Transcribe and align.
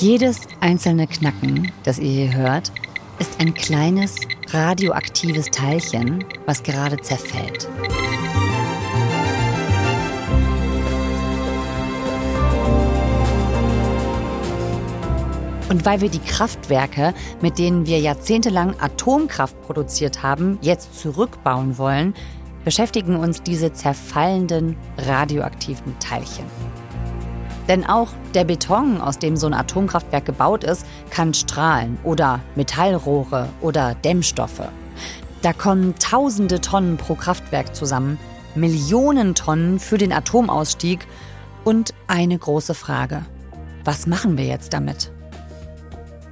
Jedes 0.00 0.40
einzelne 0.60 1.06
Knacken, 1.06 1.72
das 1.82 1.98
ihr 1.98 2.10
hier 2.10 2.32
hört, 2.32 2.72
ist 3.18 3.38
ein 3.38 3.52
kleines 3.52 4.16
radioaktives 4.48 5.50
Teilchen, 5.50 6.24
was 6.46 6.62
gerade 6.62 6.96
zerfällt. 7.02 7.68
Und 15.68 15.84
weil 15.84 16.00
wir 16.00 16.08
die 16.08 16.18
Kraftwerke, 16.20 17.12
mit 17.42 17.58
denen 17.58 17.84
wir 17.84 17.98
jahrzehntelang 17.98 18.80
Atomkraft 18.80 19.60
produziert 19.60 20.22
haben, 20.22 20.58
jetzt 20.62 20.98
zurückbauen 20.98 21.76
wollen, 21.76 22.14
beschäftigen 22.64 23.16
uns 23.16 23.42
diese 23.42 23.74
zerfallenden 23.74 24.78
radioaktiven 24.96 25.98
Teilchen. 25.98 26.46
Denn 27.70 27.86
auch 27.86 28.08
der 28.34 28.42
Beton, 28.42 29.00
aus 29.00 29.20
dem 29.20 29.36
so 29.36 29.46
ein 29.46 29.54
Atomkraftwerk 29.54 30.24
gebaut 30.24 30.64
ist, 30.64 30.84
kann 31.10 31.32
strahlen 31.32 31.98
oder 32.02 32.40
Metallrohre 32.56 33.48
oder 33.60 33.94
Dämmstoffe. 33.94 34.68
Da 35.42 35.52
kommen 35.52 35.94
tausende 36.00 36.60
Tonnen 36.60 36.96
pro 36.96 37.14
Kraftwerk 37.14 37.76
zusammen, 37.76 38.18
Millionen 38.56 39.36
Tonnen 39.36 39.78
für 39.78 39.98
den 39.98 40.12
Atomausstieg 40.12 41.06
und 41.62 41.94
eine 42.08 42.36
große 42.36 42.74
Frage. 42.74 43.24
Was 43.84 44.08
machen 44.08 44.36
wir 44.36 44.46
jetzt 44.46 44.72
damit? 44.72 45.12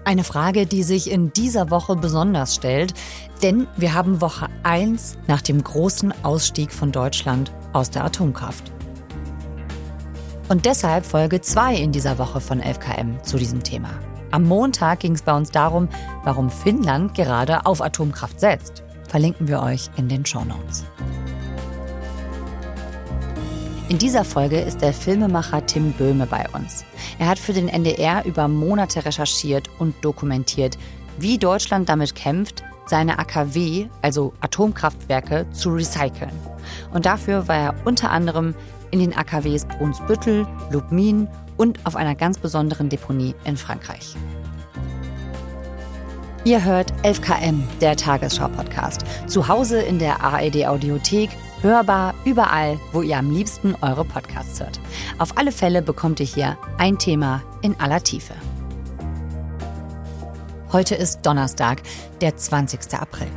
Eine 0.04 0.24
Frage, 0.24 0.66
die 0.66 0.82
sich 0.82 1.08
in 1.08 1.32
dieser 1.32 1.70
Woche 1.70 1.94
besonders 1.94 2.56
stellt, 2.56 2.94
denn 3.44 3.68
wir 3.76 3.94
haben 3.94 4.20
Woche 4.20 4.48
1 4.64 5.18
nach 5.28 5.42
dem 5.42 5.62
großen 5.62 6.12
Ausstieg 6.24 6.72
von 6.72 6.90
Deutschland 6.90 7.52
aus 7.72 7.90
der 7.90 8.04
Atomkraft. 8.04 8.72
Und 10.48 10.64
deshalb 10.64 11.04
Folge 11.04 11.42
2 11.42 11.76
in 11.76 11.92
dieser 11.92 12.18
Woche 12.18 12.40
von 12.40 12.62
11KM 12.62 13.22
zu 13.22 13.36
diesem 13.36 13.62
Thema. 13.62 13.90
Am 14.30 14.44
Montag 14.44 15.00
ging 15.00 15.12
es 15.12 15.20
bei 15.20 15.36
uns 15.36 15.50
darum, 15.50 15.88
warum 16.24 16.48
Finnland 16.48 17.14
gerade 17.14 17.66
auf 17.66 17.82
Atomkraft 17.82 18.40
setzt. 18.40 18.82
Verlinken 19.08 19.46
wir 19.46 19.62
euch 19.62 19.90
in 19.98 20.08
den 20.08 20.24
Show 20.24 20.44
Notes. 20.44 20.86
In 23.90 23.98
dieser 23.98 24.24
Folge 24.24 24.58
ist 24.58 24.80
der 24.80 24.94
Filmemacher 24.94 25.66
Tim 25.66 25.92
Böhme 25.92 26.26
bei 26.26 26.46
uns. 26.54 26.84
Er 27.18 27.28
hat 27.28 27.38
für 27.38 27.52
den 27.52 27.68
NDR 27.68 28.24
über 28.24 28.48
Monate 28.48 29.04
recherchiert 29.04 29.68
und 29.78 30.02
dokumentiert, 30.02 30.78
wie 31.18 31.36
Deutschland 31.36 31.90
damit 31.90 32.14
kämpft, 32.14 32.62
seine 32.86 33.18
AKW, 33.18 33.88
also 34.00 34.32
Atomkraftwerke, 34.40 35.46
zu 35.52 35.70
recyceln. 35.70 36.32
Und 36.92 37.04
dafür 37.04 37.48
war 37.48 37.56
er 37.56 37.74
unter 37.84 38.10
anderem 38.10 38.54
in 38.90 39.00
den 39.00 39.16
AKWs 39.16 39.66
Brunsbüttel, 39.66 40.46
Lubmin 40.70 41.28
und 41.56 41.84
auf 41.84 41.96
einer 41.96 42.14
ganz 42.14 42.38
besonderen 42.38 42.88
Deponie 42.88 43.34
in 43.44 43.56
Frankreich. 43.56 44.14
Ihr 46.44 46.64
hört 46.64 46.92
11KM, 47.02 47.60
der 47.80 47.96
Tagesschau-Podcast. 47.96 49.04
Zu 49.26 49.48
Hause 49.48 49.80
in 49.80 49.98
der 49.98 50.22
ARD-Audiothek 50.22 51.30
Hörbar 51.60 52.14
überall, 52.24 52.78
wo 52.92 53.02
ihr 53.02 53.18
am 53.18 53.32
liebsten 53.32 53.74
eure 53.80 54.04
Podcasts 54.04 54.60
hört. 54.60 54.78
Auf 55.18 55.36
alle 55.36 55.50
Fälle 55.50 55.82
bekommt 55.82 56.20
ihr 56.20 56.26
hier 56.26 56.58
ein 56.78 56.98
Thema 56.98 57.42
in 57.62 57.78
aller 57.80 58.02
Tiefe. 58.02 58.34
Heute 60.70 60.94
ist 60.94 61.22
Donnerstag, 61.22 61.82
der 62.20 62.36
20. 62.36 62.94
April. 62.94 63.28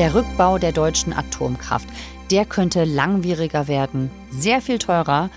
Der 0.00 0.14
Rückbau 0.14 0.56
der 0.56 0.72
deutschen 0.72 1.12
Atomkraft, 1.12 1.86
der 2.30 2.46
könnte 2.46 2.84
langwieriger 2.84 3.68
werden, 3.68 4.10
sehr 4.30 4.62
viel 4.62 4.78
teurer 4.78 5.28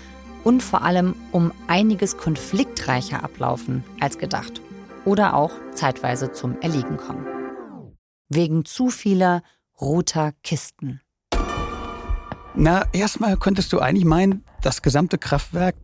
und 0.42 0.62
vor 0.62 0.80
allem 0.80 1.14
um 1.32 1.52
einiges 1.66 2.16
konfliktreicher 2.16 3.22
ablaufen 3.22 3.84
als 4.00 4.16
gedacht 4.16 4.62
oder 5.04 5.34
auch 5.34 5.50
zeitweise 5.74 6.32
zum 6.32 6.58
Erliegen 6.62 6.96
kommen. 6.96 7.26
Wegen 8.30 8.64
zu 8.64 8.88
vieler 8.88 9.42
roter 9.78 10.32
Kisten. 10.42 11.02
Na, 12.54 12.86
erstmal 12.94 13.36
könntest 13.36 13.70
du 13.70 13.80
eigentlich 13.80 14.06
meinen, 14.06 14.46
das 14.62 14.80
gesamte 14.80 15.18
Kraftwerk 15.18 15.74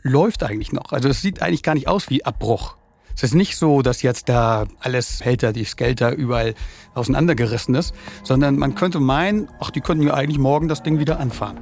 läuft 0.00 0.44
eigentlich 0.44 0.72
noch. 0.72 0.92
Also 0.92 1.10
es 1.10 1.20
sieht 1.20 1.42
eigentlich 1.42 1.62
gar 1.62 1.74
nicht 1.74 1.88
aus 1.88 2.08
wie 2.08 2.24
Abbruch. 2.24 2.79
Es 3.16 3.22
ist 3.22 3.34
nicht 3.34 3.56
so, 3.56 3.82
dass 3.82 4.02
jetzt 4.02 4.28
da 4.28 4.66
alles 4.80 5.24
Hälter, 5.24 5.52
die 5.52 5.64
Skelter 5.64 6.14
überall 6.14 6.54
auseinandergerissen 6.94 7.74
ist, 7.74 7.94
sondern 8.22 8.56
man 8.56 8.74
könnte 8.74 9.00
meinen, 9.00 9.48
ach, 9.60 9.70
die 9.70 9.80
könnten 9.80 10.06
ja 10.06 10.14
eigentlich 10.14 10.38
morgen 10.38 10.68
das 10.68 10.82
Ding 10.82 10.98
wieder 10.98 11.20
anfahren. 11.20 11.58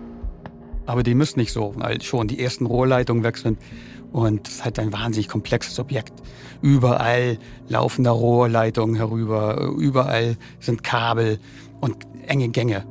Aber 0.87 1.03
die 1.03 1.15
müssen 1.15 1.39
nicht 1.39 1.53
so, 1.53 1.75
weil 1.77 2.01
schon 2.01 2.29
die 2.29 2.43
ersten 2.43 2.67
Rohrleitungen 2.67 3.23
weg 3.23 3.37
sind. 3.37 3.59
Und 4.13 4.49
es 4.49 4.55
ist 4.55 4.65
halt 4.65 4.79
ein 4.79 4.93
wahnsinnig 4.93 5.29
komplexes 5.29 5.79
Objekt. 5.79 6.15
Überall 6.63 7.39
laufen 7.69 8.05
da 8.05 8.11
Rohrleitungen 8.11 8.97
herüber, 8.97 9.71
überall 9.77 10.37
sind 10.61 10.83
Kabel 10.83 11.39
und 11.81 11.97
enge 12.27 12.49
Gänge. 12.49 12.87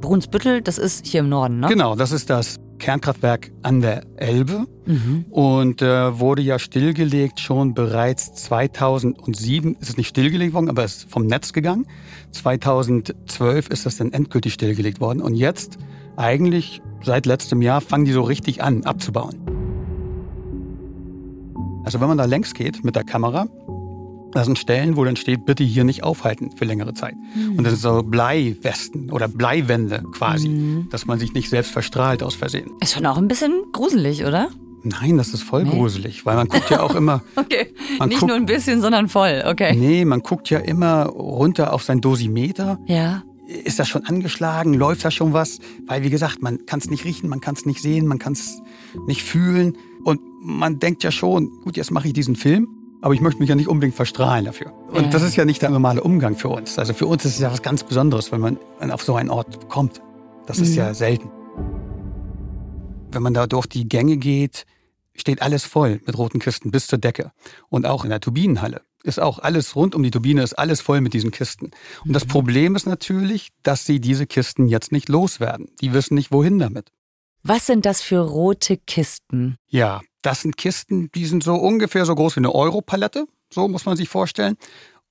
Brunsbüttel, 0.00 0.62
das 0.62 0.78
ist 0.78 1.06
hier 1.06 1.20
im 1.20 1.28
Norden, 1.28 1.60
ne? 1.60 1.68
Genau, 1.68 1.96
das 1.96 2.12
ist 2.12 2.30
das 2.30 2.58
Kernkraftwerk 2.84 3.50
an 3.62 3.80
der 3.80 4.02
Elbe 4.16 4.66
mhm. 4.84 5.24
und 5.30 5.80
äh, 5.80 6.18
wurde 6.20 6.42
ja 6.42 6.58
stillgelegt 6.58 7.40
schon 7.40 7.72
bereits 7.72 8.34
2007. 8.34 9.76
Ist 9.80 9.88
es 9.88 9.96
nicht 9.96 10.08
stillgelegt 10.08 10.52
worden, 10.52 10.68
aber 10.68 10.84
ist 10.84 11.10
vom 11.10 11.26
Netz 11.26 11.54
gegangen. 11.54 11.86
2012 12.32 13.68
ist 13.70 13.86
das 13.86 13.96
dann 13.96 14.12
endgültig 14.12 14.52
stillgelegt 14.52 15.00
worden 15.00 15.22
und 15.22 15.34
jetzt 15.34 15.78
eigentlich 16.16 16.82
seit 17.02 17.24
letztem 17.24 17.62
Jahr 17.62 17.80
fangen 17.80 18.04
die 18.04 18.12
so 18.12 18.20
richtig 18.20 18.62
an 18.62 18.84
abzubauen. 18.84 19.40
Also 21.86 22.02
wenn 22.02 22.08
man 22.08 22.18
da 22.18 22.26
längs 22.26 22.52
geht 22.52 22.84
mit 22.84 22.96
der 22.96 23.04
Kamera, 23.04 23.46
da 24.34 24.44
sind 24.44 24.58
Stellen, 24.58 24.96
wo 24.96 25.04
dann 25.04 25.16
steht, 25.16 25.46
bitte 25.46 25.64
hier 25.64 25.84
nicht 25.84 26.02
aufhalten 26.02 26.50
für 26.56 26.64
längere 26.64 26.92
Zeit. 26.92 27.14
Mhm. 27.34 27.58
Und 27.58 27.64
das 27.64 27.74
sind 27.74 27.82
so 27.82 28.02
Bleiwesten 28.02 29.10
oder 29.10 29.28
Bleiwände 29.28 30.02
quasi, 30.12 30.48
mhm. 30.48 30.88
dass 30.90 31.06
man 31.06 31.18
sich 31.18 31.32
nicht 31.34 31.48
selbst 31.48 31.70
verstrahlt 31.70 32.22
aus 32.22 32.34
Versehen. 32.34 32.70
Ist 32.80 32.94
schon 32.94 33.06
auch 33.06 33.16
ein 33.16 33.28
bisschen 33.28 33.64
gruselig, 33.72 34.24
oder? 34.24 34.48
Nein, 34.82 35.16
das 35.16 35.32
ist 35.32 35.42
voll 35.42 35.64
nee. 35.64 35.70
gruselig, 35.70 36.26
weil 36.26 36.36
man 36.36 36.48
guckt 36.48 36.68
ja 36.68 36.82
auch 36.82 36.94
immer. 36.94 37.22
okay. 37.36 37.72
Nicht 38.06 38.20
guckt, 38.20 38.28
nur 38.28 38.36
ein 38.36 38.44
bisschen, 38.44 38.82
sondern 38.82 39.08
voll, 39.08 39.44
okay. 39.46 39.74
Nee, 39.74 40.04
man 40.04 40.20
guckt 40.20 40.50
ja 40.50 40.58
immer 40.58 41.06
runter 41.06 41.72
auf 41.72 41.82
sein 41.82 42.00
Dosimeter. 42.00 42.78
Ja 42.86 43.22
ist 43.46 43.78
das 43.78 43.88
schon 43.88 44.04
angeschlagen? 44.06 44.72
Läuft 44.72 45.04
da 45.04 45.10
schon 45.10 45.34
was? 45.34 45.58
Weil, 45.86 46.02
wie 46.02 46.08
gesagt, 46.08 46.42
man 46.42 46.64
kann 46.64 46.78
es 46.78 46.88
nicht 46.88 47.04
riechen, 47.04 47.28
man 47.28 47.40
kann 47.42 47.54
es 47.54 47.66
nicht 47.66 47.82
sehen, 47.82 48.06
man 48.06 48.18
kann 48.18 48.32
es 48.32 48.62
nicht 49.06 49.22
fühlen. 49.22 49.76
Und 50.02 50.20
man 50.42 50.78
denkt 50.78 51.02
ja 51.04 51.10
schon, 51.10 51.50
gut, 51.62 51.76
jetzt 51.76 51.90
mache 51.90 52.08
ich 52.08 52.14
diesen 52.14 52.36
Film, 52.36 52.68
aber 53.04 53.12
ich 53.12 53.20
möchte 53.20 53.38
mich 53.38 53.50
ja 53.50 53.54
nicht 53.54 53.68
unbedingt 53.68 53.94
verstrahlen 53.94 54.46
dafür. 54.46 54.72
Und 54.90 55.12
das 55.12 55.20
ist 55.20 55.36
ja 55.36 55.44
nicht 55.44 55.60
der 55.60 55.68
normale 55.68 56.02
Umgang 56.02 56.36
für 56.36 56.48
uns. 56.48 56.78
Also 56.78 56.94
für 56.94 57.06
uns 57.06 57.26
ist 57.26 57.34
es 57.34 57.38
ja 57.38 57.52
was 57.52 57.60
ganz 57.60 57.84
Besonderes, 57.84 58.32
wenn 58.32 58.40
man 58.40 58.58
auf 58.80 59.02
so 59.02 59.14
einen 59.14 59.28
Ort 59.28 59.68
kommt. 59.68 60.00
Das 60.46 60.58
ist 60.58 60.70
mhm. 60.70 60.76
ja 60.76 60.94
selten. 60.94 61.30
Wenn 63.12 63.22
man 63.22 63.34
da 63.34 63.46
durch 63.46 63.66
die 63.66 63.86
Gänge 63.86 64.16
geht, 64.16 64.64
steht 65.14 65.42
alles 65.42 65.64
voll 65.64 66.00
mit 66.06 66.16
roten 66.16 66.38
Kisten 66.38 66.70
bis 66.70 66.86
zur 66.86 66.98
Decke. 66.98 67.32
Und 67.68 67.84
auch 67.84 68.04
in 68.04 68.10
der 68.10 68.20
Turbinenhalle 68.20 68.80
ist 69.02 69.20
auch 69.20 69.38
alles 69.38 69.76
rund 69.76 69.94
um 69.94 70.02
die 70.02 70.10
Turbine, 70.10 70.42
ist 70.42 70.54
alles 70.54 70.80
voll 70.80 71.02
mit 71.02 71.12
diesen 71.12 71.30
Kisten. 71.30 71.72
Und 72.06 72.14
das 72.14 72.24
mhm. 72.24 72.30
Problem 72.30 72.74
ist 72.74 72.86
natürlich, 72.86 73.50
dass 73.62 73.84
sie 73.84 74.00
diese 74.00 74.26
Kisten 74.26 74.66
jetzt 74.66 74.92
nicht 74.92 75.10
loswerden. 75.10 75.66
Die 75.82 75.92
wissen 75.92 76.14
nicht, 76.14 76.32
wohin 76.32 76.58
damit. 76.58 76.90
Was 77.46 77.66
sind 77.66 77.84
das 77.84 78.00
für 78.00 78.20
rote 78.20 78.78
Kisten? 78.78 79.56
Ja, 79.68 80.00
das 80.22 80.40
sind 80.40 80.56
Kisten, 80.56 81.10
die 81.14 81.26
sind 81.26 81.44
so 81.44 81.54
ungefähr 81.54 82.06
so 82.06 82.14
groß 82.14 82.36
wie 82.36 82.40
eine 82.40 82.54
Europalette. 82.54 83.26
So 83.52 83.68
muss 83.68 83.84
man 83.84 83.98
sich 83.98 84.08
vorstellen. 84.08 84.56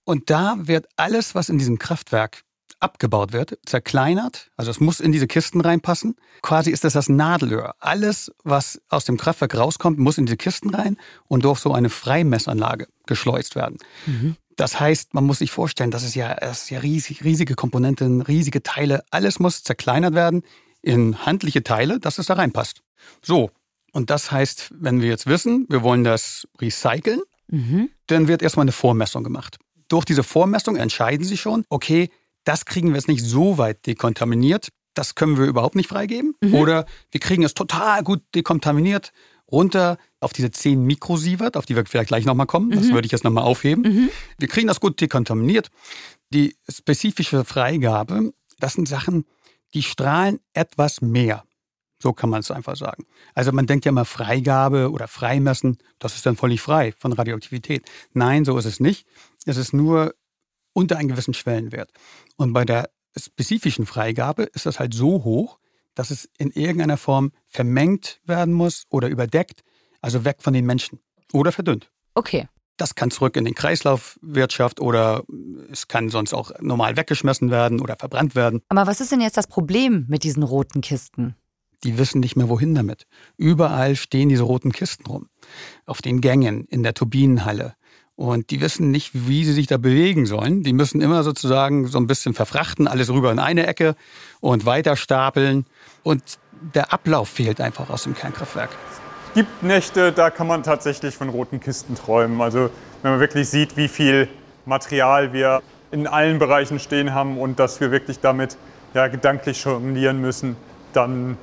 Und 0.03 0.31
da 0.31 0.55
wird 0.57 0.87
alles, 0.97 1.35
was 1.35 1.49
in 1.49 1.59
diesem 1.59 1.77
Kraftwerk 1.77 2.41
abgebaut 2.79 3.33
wird, 3.33 3.59
zerkleinert. 3.65 4.49
Also 4.57 4.71
es 4.71 4.79
muss 4.79 4.99
in 4.99 5.11
diese 5.11 5.27
Kisten 5.27 5.61
reinpassen. 5.61 6.15
Quasi 6.41 6.71
ist 6.71 6.83
das 6.83 6.93
das 6.93 7.07
Nadelöhr. 7.07 7.75
Alles, 7.79 8.31
was 8.43 8.81
aus 8.89 9.05
dem 9.05 9.17
Kraftwerk 9.17 9.55
rauskommt, 9.55 9.99
muss 9.99 10.17
in 10.17 10.25
diese 10.25 10.37
Kisten 10.37 10.73
rein 10.73 10.97
und 11.27 11.45
durch 11.45 11.59
so 11.59 11.71
eine 11.71 11.89
Freimessanlage 11.89 12.87
geschleust 13.05 13.55
werden. 13.55 13.77
Mhm. 14.07 14.35
Das 14.57 14.79
heißt, 14.79 15.13
man 15.13 15.23
muss 15.23 15.39
sich 15.39 15.51
vorstellen, 15.51 15.91
das 15.91 16.03
ist 16.03 16.15
ja, 16.15 16.33
das 16.33 16.63
ist 16.63 16.69
ja 16.71 16.79
riesig, 16.79 17.23
riesige 17.23 17.53
Komponenten, 17.53 18.21
riesige 18.21 18.63
Teile. 18.63 19.03
Alles 19.11 19.39
muss 19.39 19.63
zerkleinert 19.63 20.15
werden 20.15 20.43
in 20.83 21.25
handliche 21.25 21.63
Teile, 21.63 21.99
dass 21.99 22.19
es 22.19 22.27
da 22.27 22.35
reinpasst. 22.35 22.83
So. 23.23 23.49
Und 23.91 24.09
das 24.09 24.31
heißt, 24.31 24.71
wenn 24.75 25.01
wir 25.01 25.09
jetzt 25.09 25.27
wissen, 25.27 25.65
wir 25.69 25.81
wollen 25.81 26.03
das 26.03 26.47
recyceln, 26.59 27.21
mhm. 27.47 27.89
dann 28.07 28.27
wird 28.27 28.41
erstmal 28.41 28.65
eine 28.65 28.71
Vormessung 28.71 29.23
gemacht. 29.23 29.57
Durch 29.87 30.05
diese 30.05 30.23
Vormessung 30.23 30.75
entscheiden 30.75 31.25
sie 31.25 31.37
schon, 31.37 31.65
okay, 31.69 32.09
das 32.43 32.65
kriegen 32.65 32.89
wir 32.89 32.95
jetzt 32.95 33.07
nicht 33.07 33.23
so 33.23 33.57
weit 33.57 33.85
dekontaminiert, 33.85 34.69
das 34.93 35.15
können 35.15 35.37
wir 35.37 35.45
überhaupt 35.45 35.75
nicht 35.75 35.89
freigeben. 35.89 36.35
Mhm. 36.41 36.55
Oder 36.55 36.85
wir 37.11 37.19
kriegen 37.19 37.43
es 37.43 37.53
total 37.53 38.03
gut 38.03 38.21
dekontaminiert 38.35 39.11
runter 39.51 39.97
auf 40.19 40.33
diese 40.33 40.51
10 40.51 40.83
Mikrosievert, 40.83 41.57
auf 41.57 41.65
die 41.65 41.75
wir 41.75 41.85
vielleicht 41.85 42.07
gleich 42.07 42.25
nochmal 42.25 42.47
kommen. 42.47 42.71
Das 42.71 42.87
mhm. 42.87 42.93
würde 42.93 43.05
ich 43.05 43.11
jetzt 43.11 43.23
nochmal 43.23 43.43
aufheben. 43.43 43.83
Mhm. 43.83 44.09
Wir 44.39 44.47
kriegen 44.47 44.67
das 44.67 44.79
gut 44.79 44.99
dekontaminiert. 44.99 45.69
Die 46.31 46.55
spezifische 46.67 47.45
Freigabe, 47.45 48.33
das 48.59 48.73
sind 48.73 48.87
Sachen, 48.87 49.25
die 49.73 49.83
strahlen 49.83 50.39
etwas 50.53 51.01
mehr. 51.01 51.43
So 52.01 52.11
kann 52.11 52.29
man 52.29 52.41
es 52.41 52.51
einfach 52.51 52.75
sagen. 52.75 53.05
Also 53.33 53.53
man 53.53 53.65
denkt 53.65 53.85
ja 53.85 53.89
immer 53.89 54.05
Freigabe 54.05 54.91
oder 54.91 55.07
Freimessen, 55.07 55.77
das 55.99 56.15
ist 56.15 56.25
dann 56.25 56.35
völlig 56.35 56.59
frei 56.61 56.91
von 56.97 57.13
Radioaktivität. 57.13 57.89
Nein, 58.11 58.43
so 58.43 58.57
ist 58.57 58.65
es 58.65 58.81
nicht. 58.81 59.07
Es 59.45 59.55
ist 59.55 59.73
nur 59.73 60.13
unter 60.73 60.97
einem 60.97 61.07
gewissen 61.07 61.33
Schwellenwert. 61.33 61.91
Und 62.35 62.51
bei 62.51 62.65
der 62.65 62.89
spezifischen 63.15 63.85
Freigabe 63.85 64.43
ist 64.43 64.65
das 64.65 64.79
halt 64.79 64.93
so 64.93 65.23
hoch, 65.23 65.59
dass 65.95 66.11
es 66.11 66.29
in 66.37 66.51
irgendeiner 66.51 66.97
Form 66.97 67.31
vermengt 67.45 68.19
werden 68.25 68.53
muss 68.53 68.83
oder 68.89 69.07
überdeckt, 69.07 69.63
also 70.01 70.25
weg 70.25 70.37
von 70.41 70.53
den 70.53 70.65
Menschen 70.65 70.99
oder 71.31 71.51
verdünnt. 71.51 71.89
Okay. 72.15 72.47
Das 72.77 72.95
kann 72.95 73.11
zurück 73.11 73.37
in 73.37 73.45
den 73.45 73.53
Kreislaufwirtschaft 73.53 74.79
oder 74.79 75.23
es 75.71 75.87
kann 75.87 76.09
sonst 76.09 76.33
auch 76.33 76.51
normal 76.59 76.97
weggeschmissen 76.97 77.51
werden 77.51 77.79
oder 77.79 77.95
verbrannt 77.95 78.35
werden. 78.35 78.61
Aber 78.69 78.87
was 78.87 78.99
ist 78.99 79.11
denn 79.11 79.21
jetzt 79.21 79.37
das 79.37 79.47
Problem 79.47 80.05
mit 80.07 80.23
diesen 80.23 80.43
roten 80.43 80.81
Kisten? 80.81 81.35
Die 81.83 81.97
wissen 81.97 82.21
nicht 82.21 82.35
mehr, 82.35 82.49
wohin 82.49 82.73
damit. 82.73 83.05
Überall 83.37 83.95
stehen 83.95 84.29
diese 84.29 84.43
roten 84.43 84.71
Kisten 84.71 85.05
rum. 85.05 85.27
Auf 85.85 86.01
den 86.01 86.21
Gängen, 86.21 86.65
in 86.65 86.81
der 86.81 86.93
Turbinenhalle. 86.93 87.75
Und 88.15 88.51
die 88.51 88.61
wissen 88.61 88.91
nicht, 88.91 89.11
wie 89.13 89.43
sie 89.43 89.53
sich 89.53 89.67
da 89.67 89.77
bewegen 89.77 90.25
sollen. 90.25 90.63
Die 90.63 90.73
müssen 90.73 91.01
immer 91.01 91.23
sozusagen 91.23 91.87
so 91.87 91.97
ein 91.97 92.07
bisschen 92.07 92.33
verfrachten, 92.33 92.87
alles 92.87 93.09
rüber 93.09 93.31
in 93.31 93.39
eine 93.39 93.67
Ecke 93.67 93.95
und 94.39 94.65
weiter 94.65 94.95
stapeln. 94.95 95.65
Und 96.03 96.39
der 96.73 96.93
Ablauf 96.93 97.29
fehlt 97.29 97.59
einfach 97.59 97.89
aus 97.89 98.03
dem 98.03 98.13
Kernkraftwerk 98.13 98.69
gibt 99.33 99.63
Nächte, 99.63 100.11
da 100.11 100.29
kann 100.29 100.47
man 100.47 100.63
tatsächlich 100.63 101.15
von 101.15 101.29
roten 101.29 101.59
Kisten 101.59 101.95
träumen. 101.95 102.41
Also 102.41 102.69
wenn 103.01 103.11
man 103.11 103.19
wirklich 103.19 103.49
sieht, 103.49 103.77
wie 103.77 103.87
viel 103.87 104.27
Material 104.65 105.33
wir 105.33 105.61
in 105.91 106.07
allen 106.07 106.39
Bereichen 106.39 106.79
stehen 106.79 107.13
haben 107.13 107.37
und 107.37 107.59
dass 107.59 107.79
wir 107.79 107.91
wirklich 107.91 108.19
damit 108.19 108.57
ja, 108.93 109.07
gedanklich 109.07 109.63
jonglieren 109.63 110.19
müssen, 110.21 110.55
dann 110.93 111.37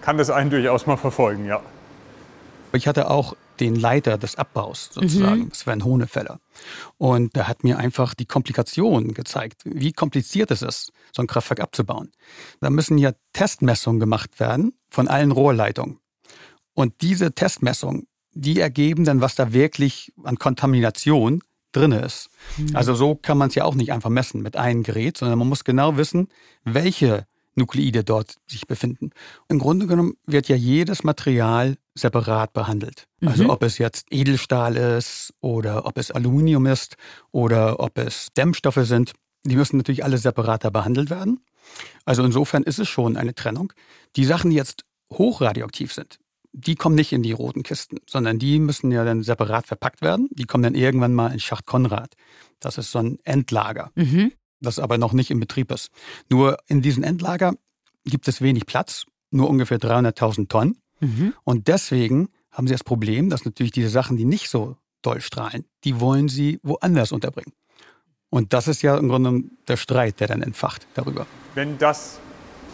kann 0.00 0.18
das 0.18 0.30
einen 0.30 0.50
durchaus 0.50 0.86
mal 0.86 0.96
verfolgen, 0.96 1.46
ja. 1.46 1.60
Ich 2.72 2.86
hatte 2.86 3.10
auch 3.10 3.34
den 3.60 3.74
Leiter 3.74 4.18
des 4.18 4.36
Abbaus 4.36 4.90
sozusagen, 4.92 5.44
mhm. 5.44 5.52
Sven 5.52 5.84
Hohnefeller. 5.84 6.40
Und 6.98 7.34
der 7.36 7.48
hat 7.48 7.64
mir 7.64 7.78
einfach 7.78 8.14
die 8.14 8.26
Komplikationen 8.26 9.14
gezeigt, 9.14 9.62
wie 9.64 9.92
kompliziert 9.92 10.50
es 10.50 10.62
ist, 10.62 10.92
so 11.14 11.22
ein 11.22 11.26
Kraftwerk 11.26 11.60
abzubauen. 11.60 12.12
Da 12.60 12.68
müssen 12.68 12.98
ja 12.98 13.12
Testmessungen 13.32 13.98
gemacht 13.98 14.40
werden 14.40 14.74
von 14.90 15.08
allen 15.08 15.32
Rohrleitungen. 15.32 15.98
Und 16.76 17.00
diese 17.00 17.32
Testmessungen, 17.32 18.06
die 18.34 18.60
ergeben 18.60 19.04
dann, 19.04 19.22
was 19.22 19.34
da 19.34 19.54
wirklich 19.54 20.12
an 20.22 20.38
Kontamination 20.38 21.40
drin 21.72 21.92
ist. 21.92 22.28
Mhm. 22.58 22.76
Also 22.76 22.94
so 22.94 23.14
kann 23.14 23.38
man 23.38 23.48
es 23.48 23.54
ja 23.54 23.64
auch 23.64 23.74
nicht 23.74 23.92
einfach 23.92 24.10
messen 24.10 24.42
mit 24.42 24.58
einem 24.58 24.82
Gerät, 24.82 25.16
sondern 25.16 25.38
man 25.38 25.48
muss 25.48 25.64
genau 25.64 25.96
wissen, 25.96 26.28
welche 26.64 27.26
Nukleide 27.54 28.04
dort 28.04 28.34
sich 28.46 28.66
befinden. 28.66 29.10
Im 29.48 29.58
Grunde 29.58 29.86
genommen 29.86 30.18
wird 30.26 30.48
ja 30.48 30.56
jedes 30.56 31.02
Material 31.02 31.78
separat 31.94 32.52
behandelt. 32.52 33.06
Also 33.22 33.24
mhm. 33.24 33.28
Also 33.28 33.52
ob 33.54 33.62
es 33.62 33.78
jetzt 33.78 34.08
Edelstahl 34.10 34.76
ist 34.76 35.32
oder 35.40 35.86
ob 35.86 35.96
es 35.96 36.10
Aluminium 36.10 36.66
ist 36.66 36.96
oder 37.32 37.80
ob 37.80 37.96
es 37.96 38.28
Dämmstoffe 38.36 38.80
sind, 38.82 39.14
die 39.44 39.56
müssen 39.56 39.78
natürlich 39.78 40.04
alle 40.04 40.18
separater 40.18 40.70
behandelt 40.70 41.08
werden. 41.08 41.40
Also 42.04 42.22
insofern 42.22 42.64
ist 42.64 42.78
es 42.78 42.88
schon 42.90 43.16
eine 43.16 43.34
Trennung. 43.34 43.72
Die 44.16 44.26
Sachen, 44.26 44.50
die 44.50 44.56
jetzt 44.56 44.84
hochradioaktiv 45.10 45.94
sind, 45.94 46.18
die 46.58 46.74
kommen 46.74 46.94
nicht 46.94 47.12
in 47.12 47.22
die 47.22 47.32
roten 47.32 47.62
Kisten, 47.62 47.98
sondern 48.06 48.38
die 48.38 48.58
müssen 48.58 48.90
ja 48.90 49.04
dann 49.04 49.22
separat 49.22 49.66
verpackt 49.66 50.00
werden. 50.00 50.28
Die 50.32 50.44
kommen 50.44 50.62
dann 50.62 50.74
irgendwann 50.74 51.14
mal 51.14 51.30
in 51.30 51.38
Schacht 51.38 51.66
Konrad. 51.66 52.14
Das 52.60 52.78
ist 52.78 52.90
so 52.90 52.98
ein 52.98 53.18
Endlager, 53.24 53.92
mhm. 53.94 54.32
das 54.60 54.78
aber 54.78 54.96
noch 54.96 55.12
nicht 55.12 55.30
in 55.30 55.38
Betrieb 55.38 55.70
ist. 55.70 55.90
Nur 56.30 56.56
in 56.66 56.80
diesem 56.80 57.02
Endlager 57.02 57.52
gibt 58.06 58.26
es 58.26 58.40
wenig 58.40 58.64
Platz, 58.64 59.04
nur 59.30 59.50
ungefähr 59.50 59.78
300.000 59.78 60.48
Tonnen. 60.48 60.80
Mhm. 61.00 61.34
Und 61.44 61.68
deswegen 61.68 62.30
haben 62.50 62.66
sie 62.66 62.72
das 62.74 62.84
Problem, 62.84 63.28
dass 63.28 63.44
natürlich 63.44 63.72
diese 63.72 63.90
Sachen, 63.90 64.16
die 64.16 64.24
nicht 64.24 64.48
so 64.48 64.76
doll 65.02 65.20
strahlen, 65.20 65.66
die 65.84 66.00
wollen 66.00 66.28
sie 66.28 66.58
woanders 66.62 67.12
unterbringen. 67.12 67.52
Und 68.30 68.54
das 68.54 68.66
ist 68.66 68.80
ja 68.80 68.96
im 68.96 69.08
Grunde 69.08 69.44
der 69.68 69.76
Streit, 69.76 70.20
der 70.20 70.28
dann 70.28 70.40
entfacht 70.40 70.86
darüber. 70.94 71.26
Wenn 71.54 71.76
das 71.76 72.18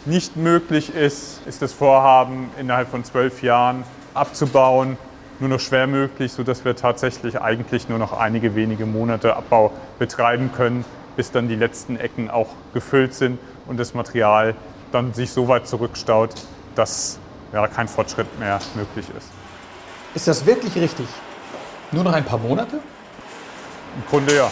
nicht 0.05 0.35
möglich 0.35 0.93
ist, 0.93 1.41
ist 1.45 1.61
das 1.61 1.73
Vorhaben 1.73 2.49
innerhalb 2.59 2.89
von 2.89 3.03
zwölf 3.03 3.41
Jahren 3.41 3.83
abzubauen 4.13 4.97
nur 5.39 5.49
noch 5.49 5.59
schwer 5.59 5.87
möglich, 5.87 6.31
sodass 6.31 6.63
wir 6.63 6.75
tatsächlich 6.75 7.41
eigentlich 7.41 7.89
nur 7.89 7.99
noch 7.99 8.13
einige 8.13 8.55
wenige 8.55 8.85
Monate 8.85 9.35
Abbau 9.35 9.71
betreiben 9.99 10.51
können, 10.55 10.85
bis 11.15 11.31
dann 11.31 11.47
die 11.47 11.55
letzten 11.55 11.97
Ecken 11.97 12.29
auch 12.29 12.49
gefüllt 12.73 13.13
sind 13.13 13.39
und 13.67 13.77
das 13.77 13.93
Material 13.93 14.55
dann 14.91 15.13
sich 15.13 15.31
so 15.31 15.47
weit 15.47 15.67
zurückstaut, 15.67 16.33
dass 16.75 17.19
ja, 17.51 17.67
kein 17.67 17.87
Fortschritt 17.87 18.39
mehr 18.39 18.59
möglich 18.75 19.05
ist. 19.17 19.27
Ist 20.15 20.27
das 20.27 20.45
wirklich 20.45 20.75
richtig? 20.75 21.07
Nur 21.91 22.03
noch 22.03 22.13
ein 22.13 22.25
paar 22.25 22.39
Monate? 22.39 22.75
Im 23.95 24.05
Grunde 24.09 24.35
ja. 24.35 24.49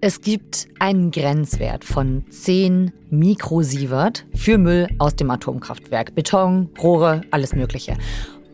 Es 0.00 0.20
gibt 0.20 0.68
einen 0.78 1.10
Grenzwert 1.10 1.84
von 1.84 2.22
10 2.30 2.92
Mikrosievert 3.10 4.26
für 4.32 4.56
Müll 4.56 4.86
aus 4.98 5.16
dem 5.16 5.28
Atomkraftwerk. 5.28 6.14
Beton, 6.14 6.68
Rohre, 6.80 7.22
alles 7.32 7.52
Mögliche. 7.52 7.96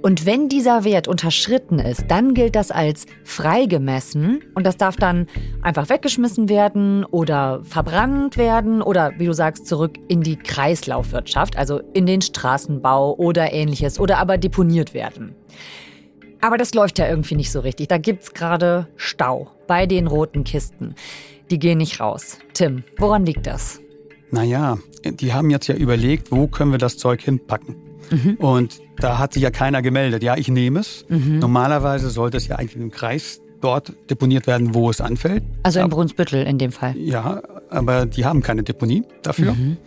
Und 0.00 0.24
wenn 0.24 0.48
dieser 0.48 0.84
Wert 0.84 1.06
unterschritten 1.06 1.80
ist, 1.80 2.06
dann 2.08 2.32
gilt 2.32 2.56
das 2.56 2.70
als 2.70 3.04
freigemessen 3.24 4.40
und 4.54 4.64
das 4.64 4.78
darf 4.78 4.96
dann 4.96 5.26
einfach 5.60 5.90
weggeschmissen 5.90 6.48
werden 6.48 7.04
oder 7.04 7.60
verbrannt 7.62 8.38
werden 8.38 8.80
oder, 8.80 9.12
wie 9.18 9.26
du 9.26 9.34
sagst, 9.34 9.66
zurück 9.66 9.98
in 10.08 10.22
die 10.22 10.36
Kreislaufwirtschaft, 10.36 11.58
also 11.58 11.82
in 11.92 12.06
den 12.06 12.22
Straßenbau 12.22 13.16
oder 13.16 13.52
ähnliches 13.52 14.00
oder 14.00 14.16
aber 14.16 14.38
deponiert 14.38 14.94
werden. 14.94 15.34
Aber 16.40 16.56
das 16.56 16.72
läuft 16.72 16.98
ja 16.98 17.06
irgendwie 17.06 17.36
nicht 17.36 17.50
so 17.52 17.60
richtig. 17.60 17.88
Da 17.88 17.98
gibt's 17.98 18.32
gerade 18.32 18.88
Stau 18.96 19.50
bei 19.66 19.86
den 19.86 20.06
roten 20.06 20.44
Kisten 20.44 20.94
die 21.50 21.58
gehen 21.58 21.78
nicht 21.78 22.00
raus. 22.00 22.38
Tim, 22.52 22.84
woran 22.98 23.26
liegt 23.26 23.46
das? 23.46 23.80
Naja, 24.30 24.78
die 25.04 25.32
haben 25.32 25.50
jetzt 25.50 25.66
ja 25.68 25.74
überlegt, 25.74 26.32
wo 26.32 26.46
können 26.46 26.72
wir 26.72 26.78
das 26.78 26.96
Zeug 26.96 27.22
hinpacken. 27.22 27.76
Mhm. 28.10 28.34
Und 28.34 28.80
da 28.98 29.18
hat 29.18 29.32
sich 29.32 29.42
ja 29.42 29.50
keiner 29.50 29.82
gemeldet. 29.82 30.22
Ja, 30.22 30.36
ich 30.36 30.48
nehme 30.48 30.80
es. 30.80 31.04
Mhm. 31.08 31.38
Normalerweise 31.38 32.10
sollte 32.10 32.36
es 32.36 32.48
ja 32.48 32.56
eigentlich 32.56 32.76
im 32.76 32.90
Kreis 32.90 33.40
dort 33.60 33.92
deponiert 34.10 34.46
werden, 34.46 34.74
wo 34.74 34.90
es 34.90 35.00
anfällt. 35.00 35.42
Also 35.62 35.80
in 35.80 35.88
Brunsbüttel 35.88 36.42
in 36.42 36.58
dem 36.58 36.72
Fall. 36.72 36.96
Ja, 36.98 37.42
aber 37.70 38.06
die 38.06 38.24
haben 38.24 38.42
keine 38.42 38.62
Deponie 38.62 39.04
dafür. 39.22 39.54
Mhm. 39.54 39.78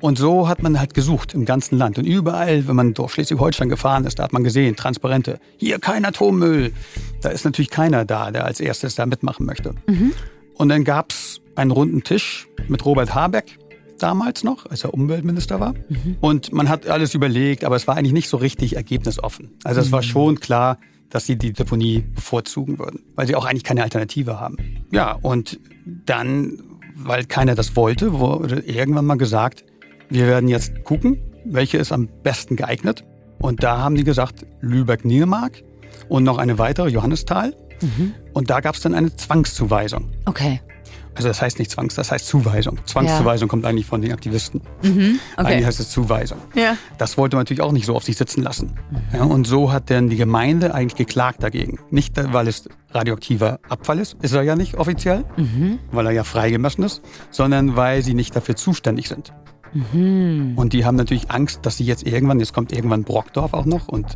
Und 0.00 0.18
so 0.18 0.48
hat 0.48 0.62
man 0.62 0.78
halt 0.78 0.92
gesucht 0.92 1.32
im 1.32 1.46
ganzen 1.46 1.78
Land. 1.78 1.96
Und 1.96 2.04
überall, 2.04 2.68
wenn 2.68 2.76
man 2.76 2.92
durch 2.92 3.12
Schleswig-Holstein 3.12 3.70
gefahren 3.70 4.04
ist, 4.04 4.18
da 4.18 4.24
hat 4.24 4.34
man 4.34 4.44
gesehen, 4.44 4.76
Transparente, 4.76 5.38
hier 5.56 5.78
kein 5.78 6.04
Atommüll. 6.04 6.72
Da 7.22 7.30
ist 7.30 7.46
natürlich 7.46 7.70
keiner 7.70 8.04
da, 8.04 8.30
der 8.30 8.44
als 8.44 8.60
erstes 8.60 8.96
da 8.96 9.06
mitmachen 9.06 9.46
möchte. 9.46 9.74
Mhm. 9.86 10.12
Und 10.56 10.68
dann 10.68 10.84
gab 10.84 11.12
es 11.12 11.40
einen 11.56 11.70
runden 11.70 12.02
Tisch 12.02 12.48
mit 12.68 12.84
Robert 12.84 13.14
Habeck 13.14 13.58
damals 13.98 14.44
noch, 14.44 14.66
als 14.66 14.84
er 14.84 14.94
Umweltminister 14.94 15.60
war. 15.60 15.74
Mhm. 15.88 16.16
Und 16.20 16.52
man 16.52 16.68
hat 16.68 16.86
alles 16.88 17.14
überlegt, 17.14 17.64
aber 17.64 17.76
es 17.76 17.86
war 17.86 17.96
eigentlich 17.96 18.12
nicht 18.12 18.28
so 18.28 18.36
richtig 18.36 18.76
ergebnisoffen. 18.76 19.56
Also 19.64 19.80
es 19.80 19.88
mhm. 19.88 19.92
war 19.92 20.02
schon 20.02 20.40
klar, 20.40 20.78
dass 21.10 21.26
sie 21.26 21.36
die 21.36 21.52
Deponie 21.52 22.04
bevorzugen 22.14 22.78
würden, 22.78 23.04
weil 23.14 23.26
sie 23.26 23.36
auch 23.36 23.44
eigentlich 23.44 23.62
keine 23.62 23.82
Alternative 23.82 24.40
haben. 24.40 24.56
Ja, 24.90 25.12
und 25.12 25.60
dann, 25.84 26.58
weil 26.96 27.24
keiner 27.24 27.54
das 27.54 27.76
wollte, 27.76 28.18
wurde 28.18 28.60
irgendwann 28.60 29.06
mal 29.06 29.16
gesagt, 29.16 29.64
wir 30.08 30.26
werden 30.26 30.48
jetzt 30.48 30.84
gucken, 30.84 31.18
welche 31.44 31.78
ist 31.78 31.92
am 31.92 32.08
besten 32.22 32.56
geeignet. 32.56 33.04
Und 33.38 33.62
da 33.62 33.78
haben 33.78 33.94
die 33.94 34.04
gesagt, 34.04 34.46
Lübeck-Niermark 34.60 35.62
und 36.08 36.24
noch 36.24 36.38
eine 36.38 36.58
weitere, 36.58 36.88
Johannisthal. 36.88 37.54
Mhm. 37.84 38.14
Und 38.32 38.50
da 38.50 38.60
gab 38.60 38.74
es 38.74 38.80
dann 38.80 38.94
eine 38.94 39.14
Zwangszuweisung. 39.14 40.10
Okay. 40.24 40.60
Also 41.14 41.28
das 41.28 41.40
heißt 41.40 41.58
nicht 41.58 41.70
Zwangs, 41.70 41.94
das 41.94 42.10
heißt 42.10 42.26
Zuweisung. 42.26 42.78
Zwangszuweisung 42.86 43.46
ja. 43.46 43.50
kommt 43.50 43.64
eigentlich 43.64 43.86
von 43.86 44.02
den 44.02 44.12
Aktivisten. 44.12 44.60
Mhm, 44.82 45.20
okay. 45.36 45.46
Eigentlich 45.46 45.66
heißt 45.66 45.80
es 45.80 45.90
Zuweisung. 45.90 46.38
Ja. 46.54 46.76
Das 46.98 47.16
wollte 47.16 47.36
man 47.36 47.42
natürlich 47.42 47.62
auch 47.62 47.72
nicht 47.72 47.86
so 47.86 47.94
auf 47.94 48.02
sich 48.02 48.16
sitzen 48.16 48.42
lassen. 48.42 48.74
Mhm. 48.90 48.98
Ja, 49.16 49.22
und 49.22 49.46
so 49.46 49.72
hat 49.72 49.90
dann 49.90 50.08
die 50.08 50.16
Gemeinde 50.16 50.74
eigentlich 50.74 50.96
geklagt 50.96 51.42
dagegen. 51.42 51.78
Nicht, 51.90 52.14
weil 52.32 52.48
es 52.48 52.68
radioaktiver 52.90 53.60
Abfall 53.68 54.00
ist, 54.00 54.16
ist 54.22 54.32
er 54.32 54.42
ja 54.42 54.56
nicht 54.56 54.74
offiziell, 54.74 55.24
mhm. 55.36 55.78
weil 55.92 56.06
er 56.06 56.12
ja 56.12 56.24
freigemessen 56.24 56.82
ist, 56.82 57.02
sondern 57.30 57.76
weil 57.76 58.02
sie 58.02 58.14
nicht 58.14 58.34
dafür 58.34 58.56
zuständig 58.56 59.08
sind. 59.08 59.32
Mhm. 59.74 60.54
Und 60.56 60.72
die 60.72 60.84
haben 60.84 60.96
natürlich 60.96 61.30
Angst, 61.30 61.60
dass 61.62 61.76
sie 61.76 61.84
jetzt 61.84 62.06
irgendwann, 62.06 62.38
jetzt 62.40 62.52
kommt 62.52 62.72
irgendwann 62.72 63.04
Brockdorf 63.04 63.52
auch 63.52 63.64
noch 63.64 63.88
und 63.88 64.06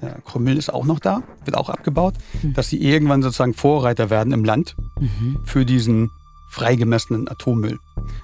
äh, 0.00 0.10
Krümmel 0.24 0.56
ist 0.56 0.72
auch 0.72 0.84
noch 0.84 0.98
da, 0.98 1.22
wird 1.44 1.56
auch 1.56 1.68
abgebaut, 1.68 2.14
mhm. 2.42 2.54
dass 2.54 2.68
sie 2.68 2.82
irgendwann 2.82 3.22
sozusagen 3.22 3.54
Vorreiter 3.54 4.10
werden 4.10 4.32
im 4.32 4.44
Land 4.44 4.74
mhm. 4.98 5.38
für 5.44 5.64
diesen 5.64 6.10
freigemessenen 6.48 7.28
Atommüll. 7.28 7.78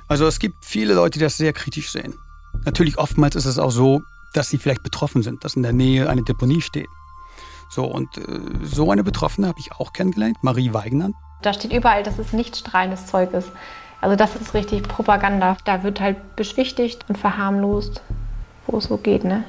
Also 0.07 0.26
es 0.26 0.38
gibt 0.38 0.64
viele 0.64 0.95
Leute, 0.95 1.18
die 1.18 1.25
das 1.25 1.37
sehr 1.37 1.52
kritisch 1.52 1.90
sehen. 1.90 2.14
Natürlich 2.64 2.99
oftmals 2.99 3.37
ist 3.37 3.47
es 3.47 3.59
auch 3.59 3.71
so, 3.71 4.02
dass 4.35 4.49
sie 4.49 4.59
vielleicht 4.59 4.83
betroffen 4.83 5.23
sind, 5.23 5.45
dass 5.45 5.54
in 5.54 5.62
der 5.62 5.73
Nähe 5.73 6.09
eine 6.09 6.23
Deponie 6.23 6.61
steht. 6.61 6.88
So, 7.71 7.85
und 7.85 8.16
äh, 8.16 8.23
so 8.62 8.90
eine 8.90 9.04
Betroffene 9.04 9.47
habe 9.47 9.59
ich 9.61 9.73
auch 9.73 9.92
kennengelernt, 9.92 10.38
Marie 10.42 10.73
Weigner. 10.73 11.11
Da 11.42 11.52
steht 11.52 11.73
überall, 11.73 12.02
dass 12.02 12.18
es 12.18 12.33
nicht 12.33 12.57
strahlendes 12.57 13.07
Zeug 13.07 13.33
ist. 13.33 13.50
Also 14.00 14.17
das 14.17 14.37
ist 14.37 14.55
richtig 14.55 14.85
Propaganda. 14.85 15.57
Da 15.64 15.83
wird 15.83 16.00
halt 16.00 16.37
beschwichtigt 16.37 17.05
und 17.09 17.19
verharmlost, 17.19 18.02
wo 18.67 18.78
es 18.78 18.85
so 18.85 18.97
geht. 18.97 19.25
Ne? 19.25 19.45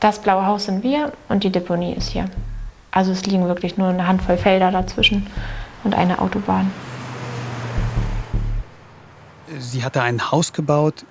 Das 0.00 0.20
blaue 0.20 0.46
Haus 0.46 0.64
sind 0.64 0.82
wir 0.82 1.12
und 1.28 1.44
die 1.44 1.50
Deponie 1.50 1.94
ist 1.94 2.08
hier. 2.08 2.30
Also 2.90 3.12
es 3.12 3.26
liegen 3.26 3.46
wirklich 3.46 3.76
nur 3.76 3.88
eine 3.88 4.06
Handvoll 4.06 4.36
Felder 4.36 4.70
dazwischen 4.70 5.26
und 5.82 5.94
eine 5.94 6.18
Autobahn. 6.20 6.70
Sie 9.58 9.84
hatte 9.84 10.02
ein 10.02 10.30
Haus 10.30 10.52
gebaut 10.52 11.04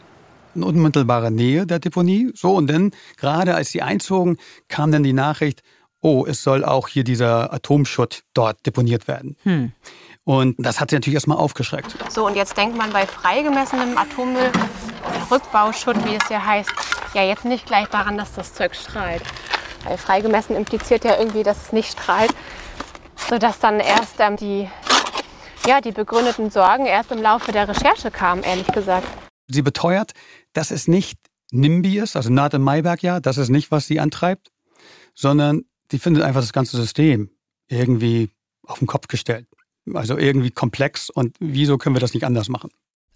in 0.56 0.64
unmittelbarer 0.64 1.30
Nähe 1.30 1.66
der 1.66 1.80
Deponie. 1.80 2.32
So, 2.36 2.56
und 2.56 2.68
dann, 2.68 2.92
gerade 3.18 3.56
als 3.56 3.72
sie 3.72 3.82
einzogen, 3.82 4.38
kam 4.68 4.92
dann 4.92 5.04
die 5.04 5.14
Nachricht, 5.14 5.64
oh, 6.02 6.26
es 6.28 6.44
soll 6.44 6.64
auch 6.64 6.88
hier 6.88 7.04
dieser 7.04 7.54
Atomschutt 7.54 8.24
dort 8.34 8.66
deponiert 8.66 9.08
werden. 9.08 9.36
Hm. 9.44 9.72
Und 10.26 10.56
das 10.58 10.80
hat 10.80 10.90
sie 10.90 10.96
natürlich 10.96 11.16
erstmal 11.16 11.38
aufgeschreckt. 11.38 11.98
So, 12.10 12.26
und 12.26 12.36
jetzt 12.36 12.56
denkt 12.56 12.78
man 12.78 12.92
bei 12.92 13.06
freigemessenem 13.06 13.98
Atommüll, 13.98 14.52
Rückbauschutt, 15.30 16.06
wie 16.06 16.16
es 16.16 16.30
ja 16.30 16.46
heißt, 16.46 16.72
ja 17.14 17.24
jetzt 17.24 17.46
nicht 17.46 17.66
gleich 17.66 17.88
daran, 17.88 18.18
dass 18.18 18.34
das 18.34 18.54
Zeug 18.54 18.76
strahlt. 18.76 19.22
Weil 19.84 19.98
freigemessen 19.98 20.56
impliziert 20.56 21.04
ja 21.04 21.18
irgendwie, 21.18 21.44
dass 21.44 21.66
es 21.66 21.74
nicht 21.74 21.92
strahlt, 21.92 22.34
sodass 23.30 23.60
dann 23.60 23.82
erst 23.82 24.20
ähm, 24.20 24.38
die, 24.38 24.70
ja, 25.68 25.82
die 25.82 25.92
begründeten 25.92 26.50
Sorgen 26.50 26.86
erst 26.86 27.12
im 27.12 27.22
Laufe 27.22 27.52
der 27.52 27.68
Recherche 27.68 28.10
kamen, 28.10 28.44
ehrlich 28.44 28.68
gesagt. 28.68 29.08
Sie 29.50 29.62
beteuert, 29.62 30.14
dass 30.54 30.72
es 30.72 30.88
nicht 30.88 31.20
NIMBY 31.52 32.00
ist, 32.00 32.16
also 32.16 32.30
Nathan 32.32 32.62
Mayberg 32.62 33.04
ja, 33.04 33.20
das 33.20 33.38
ist 33.38 33.50
nicht, 33.50 33.72
was 33.72 33.88
sie 33.88 34.00
antreibt, 34.00 34.52
sondern 35.14 35.66
die 35.92 36.00
findet 36.00 36.24
einfach 36.24 36.42
das 36.42 36.54
ganze 36.54 36.78
System 36.78 37.30
irgendwie 37.68 38.32
auf 38.66 38.80
den 38.80 38.88
Kopf 38.88 39.08
gestellt. 39.08 39.48
Also 39.94 40.18
irgendwie 40.18 40.52
komplex 40.52 41.10
und 41.10 41.36
wieso 41.40 41.78
können 41.78 41.96
wir 41.96 42.00
das 42.00 42.14
nicht 42.14 42.26
anders 42.26 42.50
machen? 42.50 42.70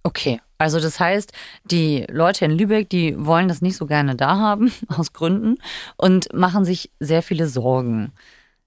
Okay, 0.04 0.40
also 0.58 0.80
das 0.80 1.00
heißt, 1.00 1.34
die 1.66 2.06
Leute 2.10 2.46
in 2.46 2.52
Lübeck, 2.52 2.90
die 2.90 3.14
wollen 3.18 3.48
das 3.48 3.62
nicht 3.62 3.76
so 3.76 3.86
gerne 3.86 4.16
da 4.16 4.38
haben, 4.38 4.72
aus 4.88 5.14
Gründen, 5.14 5.58
und 5.98 6.34
machen 6.34 6.66
sich 6.66 6.92
sehr 7.00 7.22
viele 7.22 7.48
Sorgen. 7.48 8.14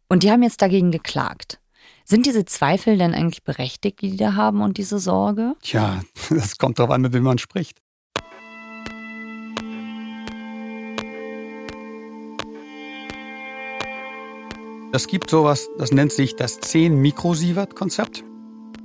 Und 0.09 0.23
die 0.23 0.31
haben 0.31 0.43
jetzt 0.43 0.61
dagegen 0.61 0.91
geklagt. 0.91 1.59
Sind 2.05 2.27
diese 2.27 2.45
Zweifel 2.45 2.99
denn 2.99 3.15
eigentlich 3.15 3.45
berechtigt, 3.45 4.03
die 4.03 4.11
die 4.11 4.17
da 4.17 4.35
haben 4.35 4.63
und 4.63 4.79
diese 4.79 4.99
Sorge? 4.99 5.55
Tja, 5.63 6.03
das 6.31 6.59
kommt 6.59 6.79
darauf 6.79 6.91
an, 6.93 7.03
mit 7.03 7.13
wem 7.13 7.23
man 7.23 7.39
spricht. 7.39 7.79
Es 14.93 15.07
gibt 15.07 15.31
sowas, 15.31 15.71
das 15.79 15.93
nennt 15.93 16.11
sich 16.13 16.35
das 16.35 16.61
10-Mikrosievert-Konzept. 16.63 18.25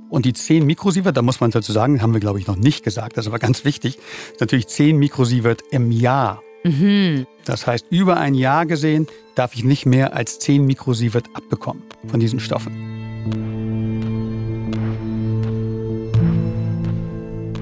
Und 0.08 0.24
die 0.24 0.32
10 0.32 0.64
Mikrosievert, 0.64 1.16
da 1.16 1.22
muss 1.22 1.40
man 1.40 1.50
dazu 1.50 1.72
sagen, 1.72 2.00
haben 2.00 2.12
wir 2.12 2.20
glaube 2.20 2.38
ich 2.38 2.46
noch 2.46 2.54
nicht 2.54 2.84
gesagt, 2.84 3.16
das 3.16 3.24
ist 3.24 3.28
aber 3.28 3.40
ganz 3.40 3.64
wichtig, 3.64 3.98
ist 4.32 4.40
natürlich 4.40 4.68
10 4.68 4.98
Mikrosievert 4.98 5.64
im 5.72 5.90
Jahr. 5.90 6.42
Mhm. 6.62 7.26
Das 7.44 7.66
heißt, 7.66 7.86
über 7.90 8.18
ein 8.18 8.34
Jahr 8.34 8.66
gesehen 8.66 9.08
darf 9.34 9.54
ich 9.54 9.64
nicht 9.64 9.84
mehr 9.84 10.14
als 10.14 10.38
10 10.38 10.64
Mikrosievert 10.64 11.26
abbekommen 11.34 11.82
von 12.06 12.20
diesen 12.20 12.38
Stoffen. 12.38 12.72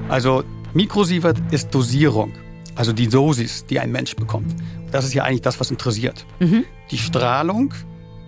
Also 0.07 0.43
Mikrosievert 0.75 1.41
ist 1.49 1.73
Dosierung, 1.73 2.31
also 2.75 2.93
die 2.93 3.07
Dosis, 3.07 3.65
die 3.65 3.79
ein 3.79 3.91
Mensch 3.91 4.15
bekommt. 4.15 4.53
Das 4.91 5.03
ist 5.03 5.15
ja 5.15 5.23
eigentlich 5.23 5.41
das, 5.41 5.59
was 5.59 5.71
interessiert. 5.71 6.27
Mhm. 6.39 6.63
Die 6.91 6.99
Strahlung 6.99 7.73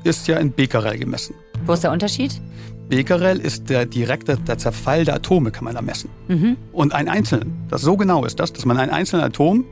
ist 0.03 0.27
ja 0.27 0.37
in 0.37 0.51
Becquerel 0.51 0.97
gemessen. 0.97 1.35
Wo 1.65 1.73
ist 1.73 1.83
der 1.83 1.91
Unterschied? 1.91 2.41
Becquerel 2.89 3.39
ist 3.39 3.69
der 3.69 3.85
direkte 3.85 4.37
der 4.37 4.57
Zerfall 4.57 5.03
der 5.03 5.15
Atome, 5.15 5.51
kann 5.51 5.65
man 5.65 5.75
da 5.75 5.81
messen. 5.81 6.09
Mhm. 6.27 6.57
Und 6.71 6.93
ein 6.93 7.09
einzelnen, 7.09 7.65
das 7.69 7.81
so 7.81 7.97
genau 7.97 8.23
ist 8.25 8.39
das, 8.39 8.53
dass 8.53 8.65
man 8.65 8.77
ein 8.77 8.89
einzelnes 8.89 9.25
Atom 9.25 9.65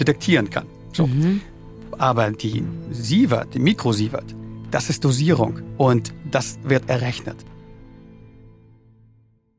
detektieren 0.00 0.48
kann. 0.48 0.66
So. 0.92 1.06
Mhm. 1.06 1.42
Aber 1.98 2.30
die 2.30 2.64
Sievert, 2.90 3.54
die 3.54 3.58
Mikrosievert, 3.58 4.34
das 4.70 4.90
ist 4.90 5.04
Dosierung 5.04 5.60
und 5.76 6.12
das 6.30 6.58
wird 6.64 6.88
errechnet. 6.88 7.36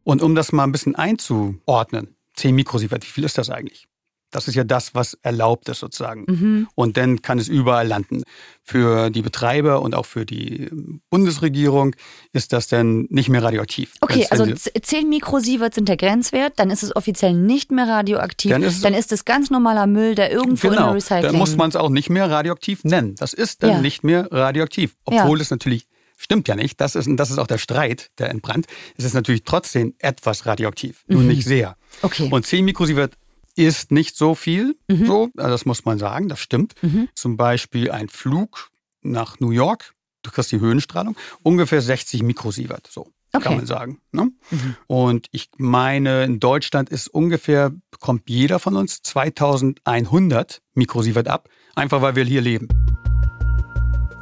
Und 0.04 0.22
um 0.22 0.36
das 0.36 0.52
mal 0.52 0.64
ein 0.64 0.72
bisschen 0.72 0.96
einzuordnen, 0.96 2.16
10 2.36 2.56
Mikrosievert, 2.56 3.04
wie 3.04 3.12
viel 3.12 3.24
ist 3.24 3.38
das 3.38 3.50
eigentlich? 3.50 3.88
Das 4.32 4.48
ist 4.48 4.56
ja 4.56 4.64
das, 4.64 4.94
was 4.94 5.14
erlaubt 5.22 5.70
ist 5.70 5.80
sozusagen. 5.80 6.26
Mhm. 6.28 6.68
Und 6.76 6.98
dann 6.98 7.22
kann 7.22 7.40
es 7.40 7.48
überall 7.48 7.88
landen. 7.88 8.24
Für 8.62 9.10
die 9.10 9.22
Betreiber 9.22 9.82
und 9.82 9.96
auch 9.96 10.06
für 10.06 10.26
die 10.26 10.70
Bundesregierung 11.10 11.96
ist 12.34 12.52
das 12.52 12.68
dann 12.68 13.08
nicht 13.10 13.30
mehr 13.30 13.42
radioaktiv. 13.42 13.94
Okay, 14.02 14.28
also 14.30 14.46
10 14.46 15.08
Mikrosievert 15.08 15.74
sind 15.74 15.88
der 15.88 15.96
Grenzwert, 15.96 16.54
dann 16.58 16.70
ist 16.70 16.84
es 16.84 16.94
offiziell 16.94 17.34
nicht 17.34 17.72
mehr 17.72 17.88
radioaktiv. 17.88 18.52
Dann 18.52 18.64
ist, 18.64 18.84
dann 18.84 18.94
ist 18.94 19.14
es 19.14 19.24
ganz 19.24 19.50
normaler 19.50 19.88
Müll, 19.88 20.16
der 20.16 20.32
irgendwo 20.32 20.70
genau, 20.70 20.80
in 20.80 20.86
der 20.88 20.96
Recycling... 20.96 21.24
Dann 21.24 21.36
muss 21.38 21.56
man 21.56 21.70
es 21.70 21.78
auch 21.78 21.90
nicht 21.90 22.10
mehr 22.10 22.30
radioaktiv 22.30 22.84
nennen. 22.84 23.16
Das 23.16 23.32
ist 23.34 23.64
dann 23.64 23.70
ja. 23.70 23.82
nicht 23.82 24.04
mehr 24.04 24.30
radioaktiv. 24.32 24.96
Obwohl 25.06 25.38
ja. 25.38 25.42
es 25.42 25.50
natürlich 25.50 25.88
Stimmt 26.20 26.48
ja 26.48 26.56
nicht. 26.56 26.82
Das 26.82 26.96
ist, 26.96 27.08
das 27.12 27.30
ist 27.30 27.38
auch 27.38 27.46
der 27.46 27.60
Streit, 27.60 28.10
der 28.18 28.32
entbrannt. 28.32 28.66
Es 28.98 29.06
ist 29.06 29.14
natürlich 29.14 29.44
trotzdem 29.44 29.94
etwas 30.00 30.48
radioaktiv, 30.48 31.04
nur 31.08 31.22
mhm. 31.22 31.28
nicht 31.28 31.46
sehr. 31.46 31.76
Okay. 32.02 32.28
Und 32.32 32.46
10 32.46 32.66
Mikrosievert 32.66 33.14
ist 33.58 33.92
nicht 33.92 34.16
so 34.16 34.36
viel, 34.36 34.78
mhm. 34.88 35.06
so, 35.06 35.30
also 35.38 35.50
das 35.50 35.66
muss 35.66 35.86
man 35.86 35.98
sagen, 35.98 36.30
das 36.30 36.40
stimmt. 36.40 36.76
Mhm. 36.82 37.10
Zum 37.16 37.38
Beispiel 37.38 37.92
ein 37.92 38.10
Flug 38.10 38.70
nach 39.02 39.40
New 39.40 39.52
York, 39.52 39.94
du 40.24 40.32
kriegst 40.32 40.52
die 40.52 40.60
Höhenstrahlung, 40.60 41.16
ungefähr 41.44 41.82
60 41.82 42.24
Mikrosievert, 42.24 42.88
so 42.92 43.08
okay. 43.34 43.44
kann 43.44 43.58
man 43.58 43.66
sagen. 43.66 44.02
Ne? 44.12 44.32
Mhm. 44.52 44.76
Und 44.88 45.28
ich 45.32 45.50
meine, 45.58 46.24
in 46.24 46.40
Deutschland 46.40 46.90
ist 46.90 47.08
ungefähr, 47.08 47.72
bekommt 47.92 48.30
jeder 48.30 48.60
von 48.60 48.76
uns 48.76 49.02
2100 49.04 50.62
Mikrosievert 50.74 51.28
ab, 51.28 51.50
einfach 51.76 52.02
weil 52.02 52.16
wir 52.16 52.26
hier 52.26 52.42
leben. 52.42 52.68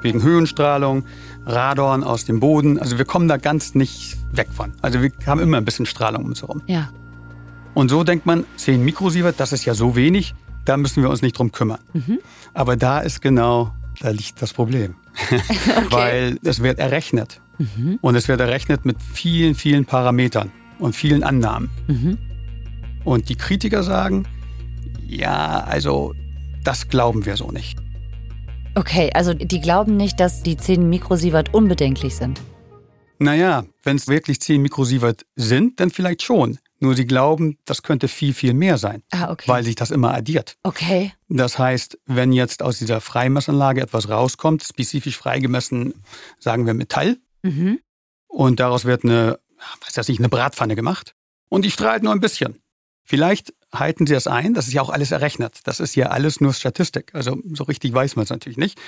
Wegen 0.02 0.22
Höhenstrahlung, 0.22 1.06
Radon 1.46 2.04
aus 2.04 2.26
dem 2.26 2.40
Boden, 2.40 2.80
also 2.80 2.98
wir 2.98 3.06
kommen 3.06 3.28
da 3.28 3.38
ganz 3.38 3.74
nicht 3.74 4.18
weg 4.32 4.50
von. 4.52 4.74
Also 4.82 5.02
wir 5.02 5.12
haben 5.26 5.40
immer 5.40 5.58
ein 5.58 5.66
bisschen 5.66 5.86
Strahlung 5.86 6.24
um 6.24 6.30
uns 6.30 6.42
herum. 6.42 6.62
Ja. 6.68 6.92
Und 7.76 7.90
so 7.90 8.04
denkt 8.04 8.26
man, 8.26 8.46
10 8.56 8.84
Mikrosievert, 8.84 9.40
das 9.40 9.54
ist 9.54 9.66
ja 9.66 9.76
so 9.76 9.96
wenig, 9.96 10.34
da 10.64 10.78
müssen 10.78 11.04
wir 11.04 11.10
uns 11.12 11.22
nicht 11.22 11.38
drum 11.38 11.52
kümmern. 11.52 11.80
Mhm. 11.94 12.20
Aber 12.56 12.76
da 12.78 13.00
ist 13.00 13.22
genau, 13.22 13.72
da 14.00 14.10
liegt 14.10 14.42
das 14.42 14.54
Problem. 14.54 14.96
Okay. 15.76 15.92
Weil 15.92 16.40
es 16.44 16.64
wird 16.64 16.80
errechnet. 16.80 17.42
Mhm. 17.58 18.00
Und 18.02 18.16
es 18.16 18.28
wird 18.28 18.40
errechnet 18.40 18.86
mit 18.86 19.02
vielen, 19.02 19.56
vielen 19.56 19.86
Parametern 19.86 20.52
und 20.80 20.96
vielen 20.96 21.24
Annahmen. 21.24 21.70
Mhm. 21.88 22.18
Und 23.04 23.30
die 23.30 23.36
Kritiker 23.36 23.84
sagen, 23.84 24.26
ja, 25.06 25.64
also 25.66 26.14
das 26.64 26.88
glauben 26.88 27.26
wir 27.26 27.38
so 27.38 27.52
nicht. 27.52 27.78
Okay, 28.74 29.10
also 29.14 29.34
die 29.34 29.62
glauben 29.62 29.96
nicht, 29.96 30.20
dass 30.20 30.44
die 30.44 30.58
10 30.58 30.90
Mikrosievert 30.90 31.54
unbedenklich 31.54 32.16
sind. 32.16 32.42
Naja, 33.20 33.64
wenn 33.84 33.96
es 33.96 34.08
wirklich 34.08 34.42
10 34.42 34.62
Mikrosievert 34.62 35.26
sind, 35.36 35.80
dann 35.80 35.92
vielleicht 35.92 36.24
schon. 36.24 36.58
Nur 36.80 36.96
sie 36.96 37.06
glauben, 37.06 37.58
das 37.66 37.84
könnte 37.84 38.08
viel, 38.08 38.34
viel 38.34 38.54
mehr 38.54 38.78
sein, 38.78 39.02
ah, 39.12 39.32
okay. 39.32 39.48
weil 39.48 39.64
sich 39.64 39.76
das 39.76 39.92
immer 39.92 40.14
addiert. 40.14 40.58
Okay. 40.64 41.14
Das 41.30 41.58
heißt, 41.58 41.98
wenn 42.06 42.34
jetzt 42.34 42.62
aus 42.62 42.80
dieser 42.80 43.00
Freimessanlage 43.00 43.82
etwas 43.82 44.10
rauskommt, 44.10 44.64
spezifisch 44.64 45.18
freigemessen, 45.18 45.94
sagen 46.38 46.66
wir 46.66 46.74
Metall, 46.74 47.18
mhm. 47.44 47.80
und 48.28 48.60
daraus 48.60 48.84
wird 48.84 49.06
eine, 49.06 49.40
weiß 49.86 49.94
das 49.94 50.10
nicht, 50.10 50.20
eine 50.20 50.30
Bratpfanne 50.30 50.76
gemacht 50.76 51.16
und 51.48 51.64
die 51.64 51.72
strahlt 51.72 52.04
nur 52.04 52.12
ein 52.12 52.20
bisschen. 52.20 52.60
Vielleicht 53.06 53.54
halten 53.72 54.08
sie 54.08 54.14
das 54.14 54.28
ein, 54.28 54.54
das 54.54 54.68
ist 54.68 54.74
ja 54.74 54.82
auch 54.82 54.90
alles 54.90 55.12
errechnet. 55.12 55.60
Das 55.66 55.80
ist 55.80 55.96
ja 55.96 56.08
alles 56.08 56.42
nur 56.42 56.54
Statistik. 56.54 57.14
Also 57.14 57.38
so 57.54 57.64
richtig 57.66 57.94
weiß 57.94 58.16
man 58.16 58.24
es 58.24 58.30
natürlich 58.30 58.58
nicht. 58.58 58.80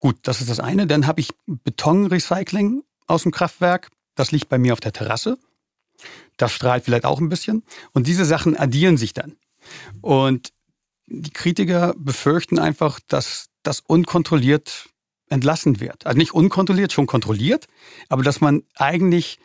Gut, 0.00 0.16
das 0.22 0.40
ist 0.40 0.50
das 0.50 0.60
eine. 0.60 0.86
Dann 0.86 1.06
habe 1.06 1.20
ich 1.20 1.30
Betonrecycling 1.46 2.82
aus 3.06 3.24
dem 3.24 3.32
Kraftwerk. 3.32 3.90
Das 4.14 4.30
liegt 4.30 4.48
bei 4.48 4.58
mir 4.58 4.72
auf 4.72 4.80
der 4.80 4.92
Terrasse. 4.92 5.38
Das 6.36 6.52
strahlt 6.52 6.84
vielleicht 6.84 7.04
auch 7.04 7.20
ein 7.20 7.28
bisschen. 7.28 7.62
Und 7.92 8.06
diese 8.06 8.24
Sachen 8.24 8.56
addieren 8.56 8.96
sich 8.96 9.14
dann. 9.14 9.36
Und 10.00 10.52
die 11.06 11.30
Kritiker 11.30 11.94
befürchten 11.96 12.58
einfach, 12.58 13.00
dass 13.08 13.46
das 13.62 13.80
unkontrolliert 13.80 14.90
entlassen 15.28 15.80
wird. 15.80 16.06
Also 16.06 16.18
nicht 16.18 16.34
unkontrolliert, 16.34 16.92
schon 16.92 17.06
kontrolliert, 17.06 17.66
aber 18.08 18.22
dass 18.22 18.40
man 18.40 18.62
eigentlich 18.76 19.38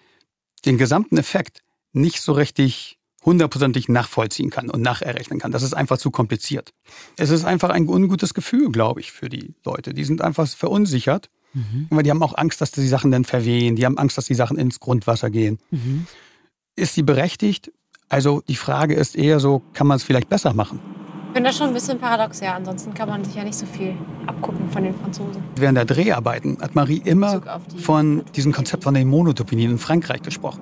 den 0.66 0.78
gesamten 0.78 1.18
Effekt 1.18 1.62
nicht 1.94 2.22
so 2.22 2.34
richtig 2.34 3.00
hundertprozentig 3.24 3.88
nachvollziehen 3.88 4.50
kann 4.50 4.70
und 4.70 4.82
nacherrechnen 4.82 5.40
kann. 5.40 5.52
Das 5.52 5.64
ist 5.64 5.74
einfach 5.74 5.98
zu 5.98 6.10
kompliziert. 6.10 6.74
Es 7.18 7.30
ist 7.30 7.46
einfach 7.46 7.70
ein 7.70 7.88
ungutes 7.88 8.34
Gefühl, 8.34 8.72
glaube 8.72 9.00
ich, 9.00 9.12
für 9.12 9.30
die 9.30 9.54
Leute. 9.64 9.94
Die 9.94 10.04
sind 10.04 10.22
einfach 10.22 10.48
verunsichert, 10.48 11.30
mhm. 11.54 11.88
weil 11.92 12.04
die 12.04 12.10
haben 12.10 12.24
auch 12.24 12.36
Angst, 12.36 12.62
dass 12.62 12.72
die 12.72 12.88
Sachen 12.88 13.12
dann 13.12 13.26
verwehen. 13.26 13.76
Die 13.76 13.86
haben 13.86 13.98
Angst, 13.98 14.18
dass 14.18 14.26
die 14.26 14.34
Sachen 14.34 14.58
ins 14.58 14.80
Grundwasser 14.80 15.30
gehen. 15.30 15.60
Mhm. 15.70 16.08
Ist 16.76 16.96
sie 16.96 17.04
berechtigt? 17.04 17.72
Also 18.08 18.42
die 18.48 18.56
Frage 18.56 18.94
ist 18.94 19.16
eher 19.16 19.40
so, 19.40 19.62
kann 19.74 19.88
man 19.88 19.98
es 19.98 20.04
vielleicht 20.04 20.30
besser 20.30 20.54
machen? 20.54 20.80
Ich 21.28 21.34
finde 21.36 21.50
das 21.50 21.58
schon 21.58 21.68
ein 21.68 21.74
bisschen 21.74 22.00
paradox, 22.00 22.40
ja. 22.40 22.56
Ansonsten 22.56 22.94
kann 22.94 23.10
man 23.10 23.24
sich 23.24 23.36
ja 23.36 23.44
nicht 23.44 23.58
so 23.58 23.66
viel 23.66 23.96
abgucken 24.28 24.70
von 24.70 24.84
den 24.84 24.94
Franzosen. 24.96 25.44
Während 25.56 25.78
der 25.78 25.86
Dreharbeiten 25.86 26.58
hat 26.62 26.76
Marie 26.76 27.02
immer 27.04 27.42
die 27.74 27.80
von 27.80 28.24
diesem 28.36 28.52
Konzept 28.52 28.84
von 28.84 28.94
den 28.94 29.08
Monotopinien 29.08 29.72
in 29.72 29.78
Frankreich 29.78 30.22
gesprochen. 30.22 30.62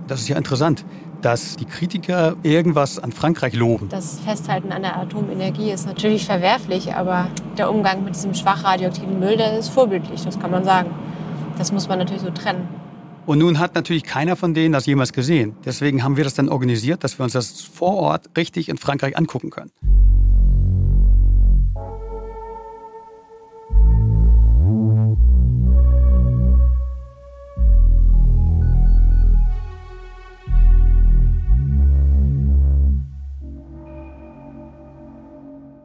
Und 0.00 0.10
das 0.10 0.20
ist 0.20 0.28
ja 0.28 0.36
interessant, 0.36 0.84
dass 1.20 1.56
die 1.56 1.64
Kritiker 1.64 2.34
irgendwas 2.42 2.98
an 2.98 3.12
Frankreich 3.12 3.54
loben. 3.54 3.88
Das 3.88 4.20
Festhalten 4.20 4.72
an 4.72 4.82
der 4.82 4.98
Atomenergie 4.98 5.70
ist 5.70 5.86
natürlich 5.86 6.26
verwerflich, 6.26 6.94
aber 6.94 7.28
der 7.56 7.70
Umgang 7.70 8.04
mit 8.04 8.14
diesem 8.14 8.34
schwach 8.34 8.64
radioaktiven 8.64 9.18
Müll, 9.18 9.36
der 9.36 9.58
ist 9.58 9.68
vorbildlich, 9.68 10.24
das 10.24 10.38
kann 10.38 10.50
man 10.50 10.64
sagen. 10.64 10.90
Das 11.58 11.72
muss 11.72 11.88
man 11.88 11.98
natürlich 11.98 12.22
so 12.22 12.30
trennen. 12.30 12.68
Und 13.24 13.38
nun 13.38 13.60
hat 13.60 13.76
natürlich 13.76 14.02
keiner 14.02 14.34
von 14.34 14.52
denen 14.52 14.72
das 14.72 14.86
jemals 14.86 15.12
gesehen. 15.12 15.54
Deswegen 15.64 16.02
haben 16.02 16.16
wir 16.16 16.24
das 16.24 16.34
dann 16.34 16.48
organisiert, 16.48 17.04
dass 17.04 17.18
wir 17.18 17.24
uns 17.24 17.34
das 17.34 17.62
vor 17.62 17.94
Ort 17.94 18.30
richtig 18.36 18.68
in 18.68 18.78
Frankreich 18.78 19.16
angucken 19.16 19.50
können. 19.50 19.70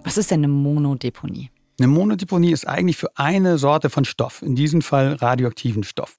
Was 0.03 0.17
ist 0.17 0.32
denn 0.32 0.39
eine 0.39 0.48
Monodeponie? 0.48 1.51
Eine 1.79 1.89
Monodeponie 1.89 2.51
ist 2.51 2.67
eigentlich 2.67 2.98
für 2.98 3.15
eine 3.17 3.60
Sorte 3.60 3.91
von 3.91 4.03
Stoff, 4.03 4.41
in 4.41 4.56
diesem 4.56 4.82
Fall 4.82 5.13
radioaktiven 5.13 5.84
Stoff. 5.84 6.17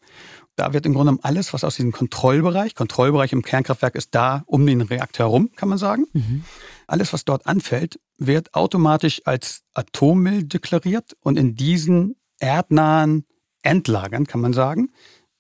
Da 0.58 0.72
wird 0.72 0.86
im 0.86 0.92
Grunde 0.92 1.12
genommen 1.12 1.20
alles, 1.22 1.52
was 1.52 1.62
aus 1.62 1.76
diesem 1.76 1.92
Kontrollbereich, 1.92 2.74
Kontrollbereich 2.74 3.32
im 3.32 3.42
Kernkraftwerk 3.42 3.94
ist 3.94 4.12
da 4.16 4.42
um 4.46 4.66
den 4.66 4.80
Reaktor 4.80 5.26
herum, 5.26 5.50
kann 5.54 5.68
man 5.68 5.78
sagen. 5.78 6.06
Mhm. 6.12 6.42
Alles, 6.88 7.12
was 7.12 7.24
dort 7.24 7.46
anfällt, 7.46 8.00
wird 8.18 8.54
automatisch 8.54 9.22
als 9.24 9.62
Atommüll 9.74 10.42
deklariert 10.42 11.16
und 11.20 11.38
in 11.38 11.54
diesen 11.54 12.16
erdnahen 12.40 13.24
Endlagern, 13.62 14.26
kann 14.26 14.40
man 14.40 14.52
sagen, 14.52 14.90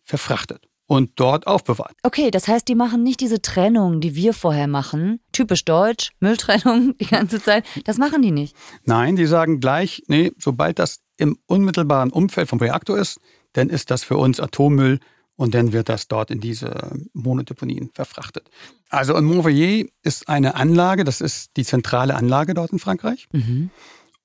verfrachtet 0.04 0.68
und 0.86 1.10
dort 1.16 1.48
aufbewahrt. 1.48 1.96
Okay, 2.04 2.30
das 2.30 2.46
heißt, 2.46 2.68
die 2.68 2.76
machen 2.76 3.02
nicht 3.02 3.20
diese 3.20 3.42
Trennung, 3.42 4.00
die 4.00 4.14
wir 4.14 4.32
vorher 4.32 4.68
machen. 4.68 5.18
Typisch 5.32 5.64
deutsch, 5.64 6.12
Mülltrennung 6.20 6.96
die 6.98 7.06
ganze 7.06 7.42
Zeit. 7.42 7.64
Das 7.86 7.98
machen 7.98 8.22
die 8.22 8.30
nicht. 8.30 8.54
Nein, 8.84 9.16
die 9.16 9.26
sagen 9.26 9.58
gleich, 9.58 10.04
nee, 10.06 10.30
sobald 10.38 10.78
das 10.78 11.00
im 11.16 11.36
unmittelbaren 11.46 12.10
Umfeld 12.10 12.48
vom 12.48 12.60
Reaktor 12.60 12.96
ist, 12.96 13.18
dann 13.52 13.70
ist 13.70 13.90
das 13.90 14.04
für 14.04 14.16
uns 14.16 14.40
Atommüll 14.40 15.00
und 15.36 15.54
dann 15.54 15.72
wird 15.72 15.88
das 15.88 16.08
dort 16.08 16.30
in 16.30 16.40
diese 16.40 16.90
Monodeponien 17.12 17.90
verfrachtet. 17.94 18.50
Also 18.90 19.16
in 19.16 19.24
Montpellier 19.24 19.86
ist 20.02 20.28
eine 20.28 20.56
Anlage, 20.56 21.04
das 21.04 21.20
ist 21.20 21.56
die 21.56 21.64
zentrale 21.64 22.16
Anlage 22.16 22.54
dort 22.54 22.72
in 22.72 22.78
Frankreich. 22.78 23.28
Mhm. 23.32 23.70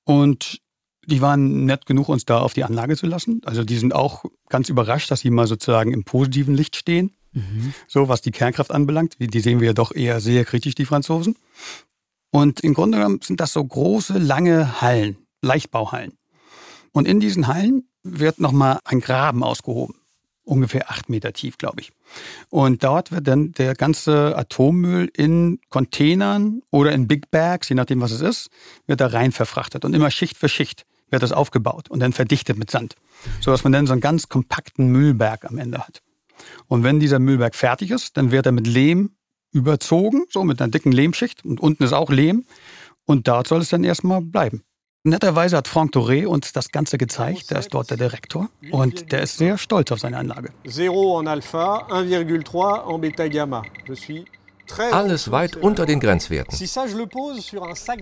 Und 0.04 0.60
die 1.06 1.20
waren 1.20 1.66
nett 1.66 1.86
genug, 1.86 2.08
uns 2.08 2.24
da 2.24 2.40
auf 2.40 2.54
die 2.54 2.64
Anlage 2.64 2.96
zu 2.96 3.06
lassen. 3.06 3.42
Also 3.44 3.62
die 3.64 3.76
sind 3.76 3.94
auch 3.94 4.24
ganz 4.48 4.68
überrascht, 4.68 5.10
dass 5.10 5.20
sie 5.20 5.30
mal 5.30 5.46
sozusagen 5.46 5.92
im 5.92 6.04
positiven 6.04 6.54
Licht 6.54 6.76
stehen. 6.76 7.14
Mhm. 7.32 7.74
So 7.86 8.08
was 8.08 8.20
die 8.20 8.30
Kernkraft 8.30 8.72
anbelangt. 8.72 9.16
Die 9.18 9.40
sehen 9.40 9.60
wir 9.60 9.68
ja 9.68 9.72
doch 9.72 9.94
eher 9.94 10.20
sehr 10.20 10.44
kritisch, 10.44 10.74
die 10.74 10.84
Franzosen. 10.84 11.36
Und 12.30 12.60
im 12.60 12.74
Grunde 12.74 12.98
genommen 12.98 13.20
sind 13.22 13.40
das 13.40 13.52
so 13.52 13.64
große, 13.64 14.18
lange 14.18 14.80
Hallen, 14.80 15.18
Leichtbauhallen. 15.42 16.14
Und 16.94 17.08
in 17.08 17.18
diesen 17.18 17.48
Hallen 17.48 17.88
wird 18.04 18.38
nochmal 18.38 18.78
ein 18.84 19.00
Graben 19.00 19.42
ausgehoben. 19.42 19.96
Ungefähr 20.44 20.90
acht 20.90 21.08
Meter 21.08 21.32
tief, 21.32 21.58
glaube 21.58 21.80
ich. 21.80 21.90
Und 22.50 22.84
dort 22.84 23.10
wird 23.10 23.26
dann 23.26 23.50
der 23.52 23.74
ganze 23.74 24.36
Atommüll 24.36 25.10
in 25.12 25.58
Containern 25.70 26.62
oder 26.70 26.92
in 26.92 27.08
Big 27.08 27.30
Bags, 27.32 27.68
je 27.68 27.74
nachdem 27.74 28.00
was 28.00 28.12
es 28.12 28.20
ist, 28.20 28.48
wird 28.86 29.00
da 29.00 29.08
rein 29.08 29.32
verfrachtet. 29.32 29.84
Und 29.84 29.92
immer 29.92 30.10
Schicht 30.12 30.36
für 30.36 30.48
Schicht 30.48 30.84
wird 31.10 31.24
das 31.24 31.32
aufgebaut 31.32 31.90
und 31.90 31.98
dann 31.98 32.12
verdichtet 32.12 32.58
mit 32.58 32.70
Sand. 32.70 32.94
Sodass 33.40 33.64
man 33.64 33.72
dann 33.72 33.86
so 33.88 33.92
einen 33.92 34.00
ganz 34.00 34.28
kompakten 34.28 34.88
Müllberg 34.88 35.46
am 35.46 35.58
Ende 35.58 35.78
hat. 35.78 36.00
Und 36.68 36.84
wenn 36.84 37.00
dieser 37.00 37.18
Müllberg 37.18 37.56
fertig 37.56 37.90
ist, 37.90 38.16
dann 38.16 38.30
wird 38.30 38.46
er 38.46 38.52
mit 38.52 38.68
Lehm 38.68 39.16
überzogen, 39.50 40.26
so 40.30 40.44
mit 40.44 40.62
einer 40.62 40.70
dicken 40.70 40.92
Lehmschicht. 40.92 41.44
Und 41.44 41.58
unten 41.58 41.82
ist 41.82 41.92
auch 41.92 42.10
Lehm. 42.10 42.44
Und 43.04 43.26
dort 43.26 43.48
soll 43.48 43.62
es 43.62 43.70
dann 43.70 43.82
erstmal 43.82 44.20
bleiben. 44.20 44.62
Netterweise 45.06 45.58
hat 45.58 45.68
Franck 45.68 45.94
Doré 45.94 46.26
uns 46.26 46.54
das 46.54 46.70
Ganze 46.70 46.96
gezeigt. 46.96 47.50
Der 47.50 47.58
ist 47.58 47.74
dort 47.74 47.90
der 47.90 47.98
Direktor 47.98 48.48
und 48.70 49.12
der 49.12 49.20
ist 49.20 49.36
sehr 49.36 49.58
stolz 49.58 49.92
auf 49.92 50.00
seine 50.00 50.16
Anlage. 50.16 50.48
Zero 50.66 51.20
en 51.20 51.28
Alpha, 51.28 51.86
1,3 51.90 52.94
en 52.94 53.00
Beta 53.02 53.28
Gamma. 53.28 53.62
Je 53.86 53.94
suis 53.94 54.24
alles 54.92 55.30
weit 55.30 55.56
unter 55.56 55.84
den 55.84 56.00
Grenzwerten. 56.00 56.58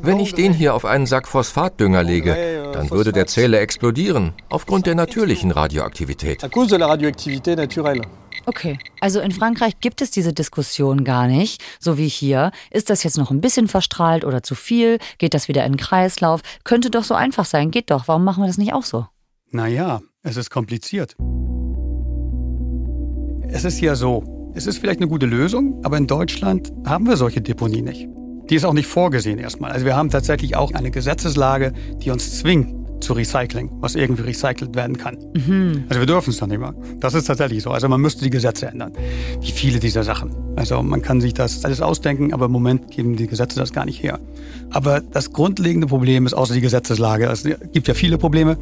Wenn 0.03 0.21
ich 0.21 0.35
den 0.35 0.53
hier 0.53 0.75
auf 0.75 0.85
einen 0.85 1.07
Sack 1.07 1.27
Phosphatdünger 1.27 2.05
lege, 2.05 2.37
euh, 2.37 2.73
dann 2.73 2.89
würde 2.91 3.11
der 3.11 3.27
Zähler 3.27 3.61
explodieren, 3.61 4.33
aufgrund 4.49 4.87
der 4.87 4.95
natürlichen 4.95 5.51
Radioaktivität. 5.51 6.49
Okay, 8.45 8.79
also 9.01 9.21
in 9.21 9.31
Frankreich 9.31 9.79
gibt 9.81 10.03
es 10.03 10.11
diese 10.11 10.33
Diskussion 10.33 11.05
gar 11.05 11.29
nicht, 11.29 11.63
so 11.79 11.97
wie 11.97 12.09
hier. 12.09 12.51
Ist 12.71 12.91
das 12.91 13.05
jetzt 13.05 13.17
noch 13.17 13.31
ein 13.31 13.41
bisschen 13.41 13.69
verstrahlt 13.69 14.25
oder 14.25 14.43
zu 14.43 14.55
viel? 14.55 14.99
Geht 15.19 15.35
das 15.35 15.47
wieder 15.49 15.65
in 15.65 15.73
den 15.73 15.79
Kreislauf? 15.79 16.41
Könnte 16.65 16.91
doch 16.91 17.05
so 17.05 17.15
einfach 17.15 17.45
sein, 17.45 17.71
geht 17.71 17.91
doch. 17.91 18.09
Warum 18.09 18.25
machen 18.25 18.43
wir 18.43 18.49
das 18.49 18.59
nicht 18.59 18.73
auch 18.73 18.85
so? 18.85 19.07
Naja, 19.51 20.01
es 20.23 20.37
ist 20.37 20.51
kompliziert. 20.51 21.17
Es 23.49 23.65
ist 23.65 23.81
ja 23.81 23.95
so, 23.95 24.25
es 24.55 24.67
ist 24.67 24.79
vielleicht 24.79 25.01
eine 25.01 25.09
gute 25.09 25.27
Lösung, 25.27 25.81
aber 25.85 25.97
in 25.97 26.07
Deutschland 26.07 26.73
haben 26.85 27.07
wir 27.07 27.17
solche 27.17 27.41
Deponie 27.41 27.83
nicht. 27.83 28.09
Die 28.51 28.57
ist 28.57 28.65
auch 28.65 28.73
nicht 28.73 28.87
vorgesehen 28.87 29.39
erstmal. 29.39 29.71
Also 29.71 29.87
wir 29.87 29.95
haben 29.95 30.11
tatsächlich 30.11 30.57
auch 30.57 30.73
eine 30.73 30.91
Gesetzeslage, 30.91 31.73
die 32.03 32.11
uns 32.11 32.39
zwingt, 32.39 32.82
zu 33.03 33.13
Recycling, 33.13 33.71
was 33.81 33.95
irgendwie 33.95 34.23
recycelt 34.23 34.75
werden 34.75 34.97
kann. 34.97 35.19
Mhm. 35.35 35.85
Also 35.89 36.01
wir 36.01 36.07
dürfen 36.07 36.31
es 36.31 36.39
dann 36.39 36.51
nicht 36.51 36.61
mehr. 36.61 36.75
Das 37.01 37.15
ist 37.15 37.27
tatsächlich 37.27 37.63
so. 37.63 37.71
Also 37.71 37.89
man 37.89 38.01
müsste 38.01 38.25
die 38.25 38.31
Gesetze 38.31 38.67
ändern. 38.67 38.93
Wie 39.41 39.51
viele 39.51 39.79
dieser 39.79 40.05
Sachen. 40.05 40.35
Also 40.57 40.83
man 40.83 41.03
kann 41.03 41.21
sich 41.21 41.35
das 41.35 41.65
alles 41.65 41.81
ausdenken, 41.81 42.33
aber 42.33 42.47
im 42.47 42.53
Moment 42.53 42.91
geben 42.91 43.17
die 43.17 43.27
Gesetze 43.27 43.59
das 43.59 43.73
gar 43.73 43.85
nicht 43.85 44.03
her. 44.03 44.21
Aber 44.71 45.01
das 45.01 45.33
grundlegende 45.33 45.87
Problem 45.87 46.27
ist 46.27 46.35
außer 46.35 46.55
die 46.55 46.61
Gesetzeslage. 46.61 47.27
Es 47.27 47.45
gibt 47.73 47.89
ja 47.89 47.95
viele 47.95 48.19
Probleme. 48.19 48.57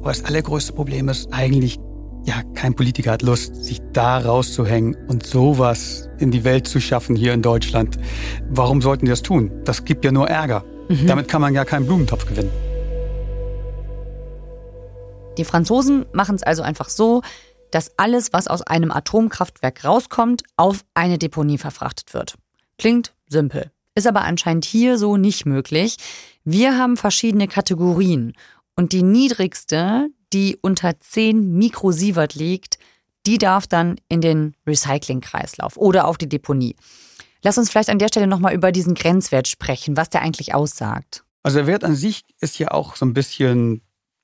Aber 0.00 0.10
das 0.10 0.24
allergrößte 0.24 0.72
Problem 0.72 1.08
ist 1.08 1.32
eigentlich, 1.32 1.78
ja, 2.24 2.42
kein 2.54 2.74
Politiker 2.74 3.12
hat 3.12 3.22
Lust, 3.22 3.64
sich 3.64 3.80
da 3.92 4.18
rauszuhängen 4.18 4.96
und 5.08 5.26
sowas 5.26 6.08
in 6.18 6.30
die 6.30 6.44
Welt 6.44 6.66
zu 6.66 6.80
schaffen 6.80 7.16
hier 7.16 7.32
in 7.32 7.42
Deutschland. 7.42 7.98
Warum 8.48 8.80
sollten 8.80 9.06
die 9.06 9.10
das 9.10 9.22
tun? 9.22 9.50
Das 9.64 9.84
gibt 9.84 10.04
ja 10.04 10.12
nur 10.12 10.28
Ärger. 10.28 10.64
Mhm. 10.88 11.06
Damit 11.06 11.28
kann 11.28 11.40
man 11.40 11.54
ja 11.54 11.64
keinen 11.64 11.86
Blumentopf 11.86 12.26
gewinnen. 12.26 12.50
Die 15.38 15.44
Franzosen 15.44 16.04
machen 16.12 16.34
es 16.34 16.42
also 16.42 16.62
einfach 16.62 16.90
so, 16.90 17.22
dass 17.70 17.98
alles, 17.98 18.32
was 18.34 18.48
aus 18.48 18.62
einem 18.62 18.90
Atomkraftwerk 18.92 19.84
rauskommt, 19.84 20.42
auf 20.56 20.84
eine 20.92 21.16
Deponie 21.18 21.56
verfrachtet 21.56 22.12
wird. 22.12 22.34
Klingt 22.78 23.14
simpel, 23.26 23.70
ist 23.94 24.06
aber 24.06 24.22
anscheinend 24.22 24.66
hier 24.66 24.98
so 24.98 25.16
nicht 25.16 25.46
möglich. 25.46 25.96
Wir 26.44 26.76
haben 26.76 26.98
verschiedene 26.98 27.48
Kategorien 27.48 28.34
und 28.76 28.92
die 28.92 29.02
niedrigste, 29.02 30.08
die 30.34 30.58
unter 30.60 31.00
10 31.00 31.54
Mikrosievert 31.54 32.34
liegt, 32.34 32.78
die 33.26 33.38
darf 33.38 33.66
dann 33.66 33.96
in 34.08 34.20
den 34.20 34.54
Recyclingkreislauf 34.66 35.76
oder 35.78 36.06
auf 36.08 36.18
die 36.18 36.28
Deponie. 36.28 36.76
Lass 37.42 37.56
uns 37.56 37.70
vielleicht 37.70 37.90
an 37.90 37.98
der 37.98 38.08
Stelle 38.08 38.26
nochmal 38.26 38.54
über 38.54 38.70
diesen 38.70 38.94
Grenzwert 38.94 39.48
sprechen, 39.48 39.96
was 39.96 40.10
der 40.10 40.22
eigentlich 40.22 40.54
aussagt. 40.54 41.24
Also 41.42 41.58
der 41.58 41.66
Wert 41.66 41.84
an 41.84 41.96
sich 41.96 42.24
ist 42.40 42.58
ja 42.58 42.70
auch 42.70 42.96
so 42.96 43.06
ein 43.06 43.14
bisschen 43.14 43.82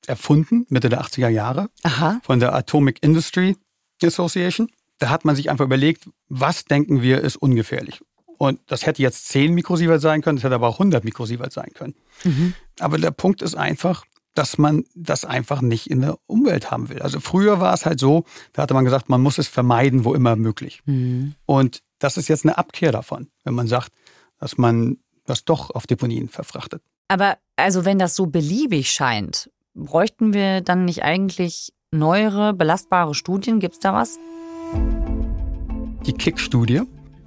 erfunden, 0.09 0.65
Mitte 0.69 0.89
der 0.89 1.01
80er 1.01 1.29
Jahre, 1.29 1.69
Aha. 1.83 2.19
von 2.23 2.39
der 2.39 2.53
Atomic 2.53 3.03
Industry 3.03 3.55
Association. 4.03 4.69
Da 4.97 5.09
hat 5.09 5.23
man 5.23 5.35
sich 5.35 5.49
einfach 5.49 5.65
überlegt, 5.65 6.09
was 6.27 6.65
denken 6.65 7.01
wir 7.01 7.21
ist 7.21 7.37
ungefährlich. 7.37 8.01
Und 8.37 8.59
das 8.67 8.85
hätte 8.85 9.01
jetzt 9.01 9.27
10 9.29 9.53
Mikrosievert 9.53 10.01
sein 10.01 10.21
können, 10.21 10.37
das 10.37 10.43
hätte 10.43 10.55
aber 10.55 10.67
auch 10.67 10.79
100 10.79 11.03
Mikrosievert 11.03 11.53
sein 11.53 11.71
können. 11.73 11.95
Mhm. 12.23 12.53
Aber 12.79 12.97
der 12.97 13.11
Punkt 13.11 13.41
ist 13.41 13.55
einfach, 13.55 14.05
dass 14.33 14.57
man 14.57 14.85
das 14.95 15.25
einfach 15.25 15.61
nicht 15.61 15.89
in 15.89 16.01
der 16.01 16.17
Umwelt 16.25 16.71
haben 16.71 16.89
will. 16.89 17.01
Also 17.01 17.19
früher 17.19 17.59
war 17.59 17.73
es 17.73 17.85
halt 17.85 17.99
so, 17.99 18.23
da 18.53 18.61
hatte 18.63 18.73
man 18.73 18.85
gesagt, 18.85 19.09
man 19.09 19.21
muss 19.21 19.37
es 19.37 19.47
vermeiden, 19.47 20.05
wo 20.05 20.13
immer 20.13 20.35
möglich. 20.35 20.81
Mhm. 20.85 21.35
Und 21.45 21.81
das 21.99 22.17
ist 22.17 22.29
jetzt 22.29 22.45
eine 22.45 22.57
Abkehr 22.57 22.91
davon, 22.91 23.27
wenn 23.43 23.53
man 23.53 23.67
sagt, 23.67 23.91
dass 24.39 24.57
man 24.57 24.97
das 25.25 25.43
doch 25.43 25.69
auf 25.71 25.85
Deponien 25.85 26.29
verfrachtet. 26.29 26.81
Aber 27.09 27.37
also 27.57 27.83
wenn 27.85 27.99
das 27.99 28.15
so 28.15 28.27
beliebig 28.27 28.91
scheint, 28.91 29.49
bräuchten 29.73 30.33
wir 30.33 30.61
dann 30.61 30.85
nicht 30.85 31.03
eigentlich 31.03 31.73
neuere, 31.91 32.53
belastbare 32.53 33.15
Studien? 33.15 33.59
Gibt 33.59 33.75
es 33.75 33.79
da 33.79 33.93
was? 33.93 34.17
Die 36.05 36.13
KIK-Studie, 36.13 36.81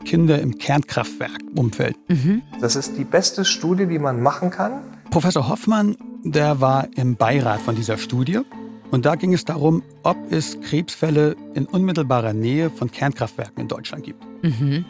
Kinder 0.04 0.40
im 0.40 0.58
Kernkraftwerkumfeld. 0.58 1.96
Mhm. 2.08 2.42
Das 2.60 2.76
ist 2.76 2.96
die 2.96 3.04
beste 3.04 3.44
Studie, 3.44 3.86
die 3.86 3.98
man 3.98 4.22
machen 4.22 4.50
kann. 4.50 4.82
Professor 5.10 5.48
Hoffmann, 5.48 5.96
der 6.24 6.60
war 6.60 6.88
im 6.96 7.16
Beirat 7.16 7.60
von 7.60 7.76
dieser 7.76 7.98
Studie. 7.98 8.40
Und 8.90 9.06
da 9.06 9.14
ging 9.14 9.32
es 9.32 9.44
darum, 9.44 9.82
ob 10.02 10.16
es 10.30 10.60
Krebsfälle 10.60 11.36
in 11.54 11.66
unmittelbarer 11.66 12.34
Nähe 12.34 12.70
von 12.70 12.90
Kernkraftwerken 12.90 13.62
in 13.62 13.68
Deutschland 13.68 14.04
gibt. 14.04 14.22
Mhm. 14.42 14.84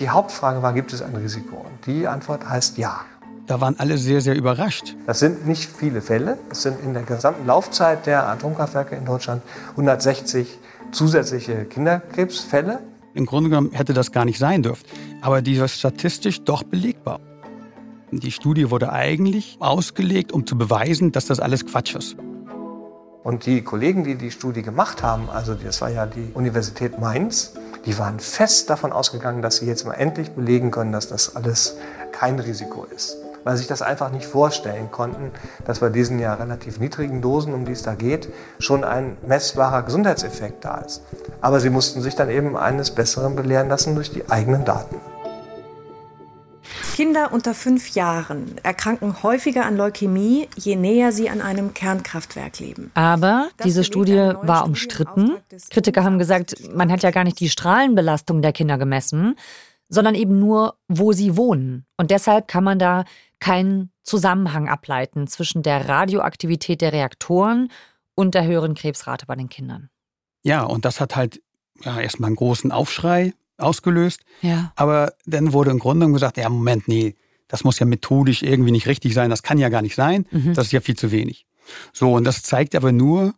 Die 0.00 0.08
Hauptfrage 0.08 0.62
war, 0.62 0.72
gibt 0.72 0.92
es 0.92 1.02
ein 1.02 1.14
Risiko? 1.14 1.56
Und 1.56 1.86
die 1.86 2.06
Antwort 2.06 2.48
heißt 2.48 2.78
ja. 2.78 3.00
Da 3.52 3.60
waren 3.60 3.78
alle 3.78 3.98
sehr, 3.98 4.22
sehr 4.22 4.34
überrascht. 4.34 4.96
Das 5.06 5.18
sind 5.18 5.46
nicht 5.46 5.70
viele 5.70 6.00
Fälle. 6.00 6.38
Es 6.50 6.62
sind 6.62 6.80
in 6.82 6.94
der 6.94 7.02
gesamten 7.02 7.46
Laufzeit 7.46 8.06
der 8.06 8.26
Atomkraftwerke 8.26 8.96
in 8.96 9.04
Deutschland 9.04 9.42
160 9.72 10.58
zusätzliche 10.90 11.66
Kinderkrebsfälle. 11.66 12.78
Im 13.12 13.26
Grunde 13.26 13.50
genommen 13.50 13.72
hätte 13.72 13.92
das 13.92 14.10
gar 14.10 14.24
nicht 14.24 14.38
sein 14.38 14.62
dürfen. 14.62 14.86
Aber 15.20 15.42
die 15.42 15.60
war 15.60 15.68
statistisch 15.68 16.40
doch 16.44 16.62
belegbar. 16.62 17.20
Die 18.10 18.30
Studie 18.30 18.70
wurde 18.70 18.90
eigentlich 18.90 19.58
ausgelegt, 19.60 20.32
um 20.32 20.46
zu 20.46 20.56
beweisen, 20.56 21.12
dass 21.12 21.26
das 21.26 21.38
alles 21.38 21.66
Quatsch 21.66 21.94
ist. 21.94 22.16
Und 23.22 23.44
die 23.44 23.60
Kollegen, 23.60 24.02
die 24.02 24.14
die 24.14 24.30
Studie 24.30 24.62
gemacht 24.62 25.02
haben, 25.02 25.28
also 25.28 25.52
das 25.52 25.82
war 25.82 25.90
ja 25.90 26.06
die 26.06 26.30
Universität 26.32 26.98
Mainz, 26.98 27.52
die 27.84 27.98
waren 27.98 28.18
fest 28.18 28.70
davon 28.70 28.92
ausgegangen, 28.92 29.42
dass 29.42 29.56
sie 29.56 29.66
jetzt 29.66 29.84
mal 29.84 29.92
endlich 29.92 30.30
belegen 30.30 30.70
können, 30.70 30.92
dass 30.92 31.08
das 31.08 31.36
alles 31.36 31.76
kein 32.12 32.38
Risiko 32.38 32.84
ist. 32.84 33.18
Weil 33.44 33.56
sie 33.56 33.60
sich 33.60 33.68
das 33.68 33.82
einfach 33.82 34.10
nicht 34.10 34.26
vorstellen 34.26 34.90
konnten, 34.90 35.32
dass 35.64 35.80
bei 35.80 35.88
diesen 35.88 36.18
ja 36.18 36.34
relativ 36.34 36.78
niedrigen 36.78 37.20
Dosen, 37.22 37.54
um 37.54 37.64
die 37.64 37.72
es 37.72 37.82
da 37.82 37.94
geht, 37.94 38.28
schon 38.58 38.84
ein 38.84 39.16
messbarer 39.26 39.82
Gesundheitseffekt 39.82 40.64
da 40.64 40.78
ist. 40.78 41.02
Aber 41.40 41.60
sie 41.60 41.70
mussten 41.70 42.02
sich 42.02 42.14
dann 42.14 42.30
eben 42.30 42.56
eines 42.56 42.92
Besseren 42.92 43.36
belehren 43.36 43.68
lassen 43.68 43.94
durch 43.94 44.10
die 44.10 44.30
eigenen 44.30 44.64
Daten. 44.64 44.96
Kinder 46.94 47.32
unter 47.32 47.54
fünf 47.54 47.94
Jahren 47.94 48.56
erkranken 48.62 49.22
häufiger 49.22 49.64
an 49.64 49.76
Leukämie, 49.76 50.48
je 50.56 50.76
näher 50.76 51.10
sie 51.10 51.30
an 51.30 51.40
einem 51.40 51.72
Kernkraftwerk 51.72 52.58
leben. 52.58 52.90
Aber 52.94 53.48
diese 53.64 53.82
Studie 53.82 54.32
war 54.42 54.66
umstritten. 54.66 55.38
Kritiker 55.70 56.04
haben 56.04 56.18
gesagt, 56.18 56.54
man 56.74 56.92
hat 56.92 57.02
ja 57.02 57.10
gar 57.10 57.24
nicht 57.24 57.40
die 57.40 57.48
Strahlenbelastung 57.48 58.42
der 58.42 58.52
Kinder 58.52 58.76
gemessen, 58.76 59.36
sondern 59.88 60.14
eben 60.14 60.38
nur, 60.38 60.74
wo 60.88 61.12
sie 61.12 61.36
wohnen. 61.36 61.86
Und 61.96 62.10
deshalb 62.10 62.46
kann 62.46 62.64
man 62.64 62.78
da 62.78 63.04
keinen 63.42 63.90
Zusammenhang 64.04 64.68
ableiten 64.68 65.26
zwischen 65.26 65.64
der 65.64 65.88
Radioaktivität 65.88 66.80
der 66.80 66.92
Reaktoren 66.92 67.72
und 68.14 68.36
der 68.36 68.44
höheren 68.46 68.74
Krebsrate 68.74 69.26
bei 69.26 69.34
den 69.34 69.48
Kindern. 69.48 69.90
Ja, 70.44 70.62
und 70.62 70.84
das 70.84 71.00
hat 71.00 71.16
halt 71.16 71.42
ja, 71.82 72.00
erstmal 72.00 72.28
einen 72.28 72.36
großen 72.36 72.70
Aufschrei 72.70 73.34
ausgelöst. 73.58 74.20
Ja. 74.42 74.72
Aber 74.76 75.14
dann 75.26 75.52
wurde 75.52 75.72
im 75.72 75.80
Grunde 75.80 76.08
gesagt, 76.12 76.36
ja, 76.36 76.48
Moment, 76.48 76.86
nee, 76.86 77.16
das 77.48 77.64
muss 77.64 77.80
ja 77.80 77.86
methodisch 77.86 78.44
irgendwie 78.44 78.70
nicht 78.70 78.86
richtig 78.86 79.12
sein, 79.12 79.28
das 79.28 79.42
kann 79.42 79.58
ja 79.58 79.70
gar 79.70 79.82
nicht 79.82 79.96
sein, 79.96 80.24
mhm. 80.30 80.54
das 80.54 80.66
ist 80.66 80.72
ja 80.72 80.80
viel 80.80 80.96
zu 80.96 81.10
wenig. 81.10 81.44
So, 81.92 82.12
und 82.12 82.22
das 82.22 82.44
zeigt 82.44 82.76
aber 82.76 82.92
nur 82.92 83.34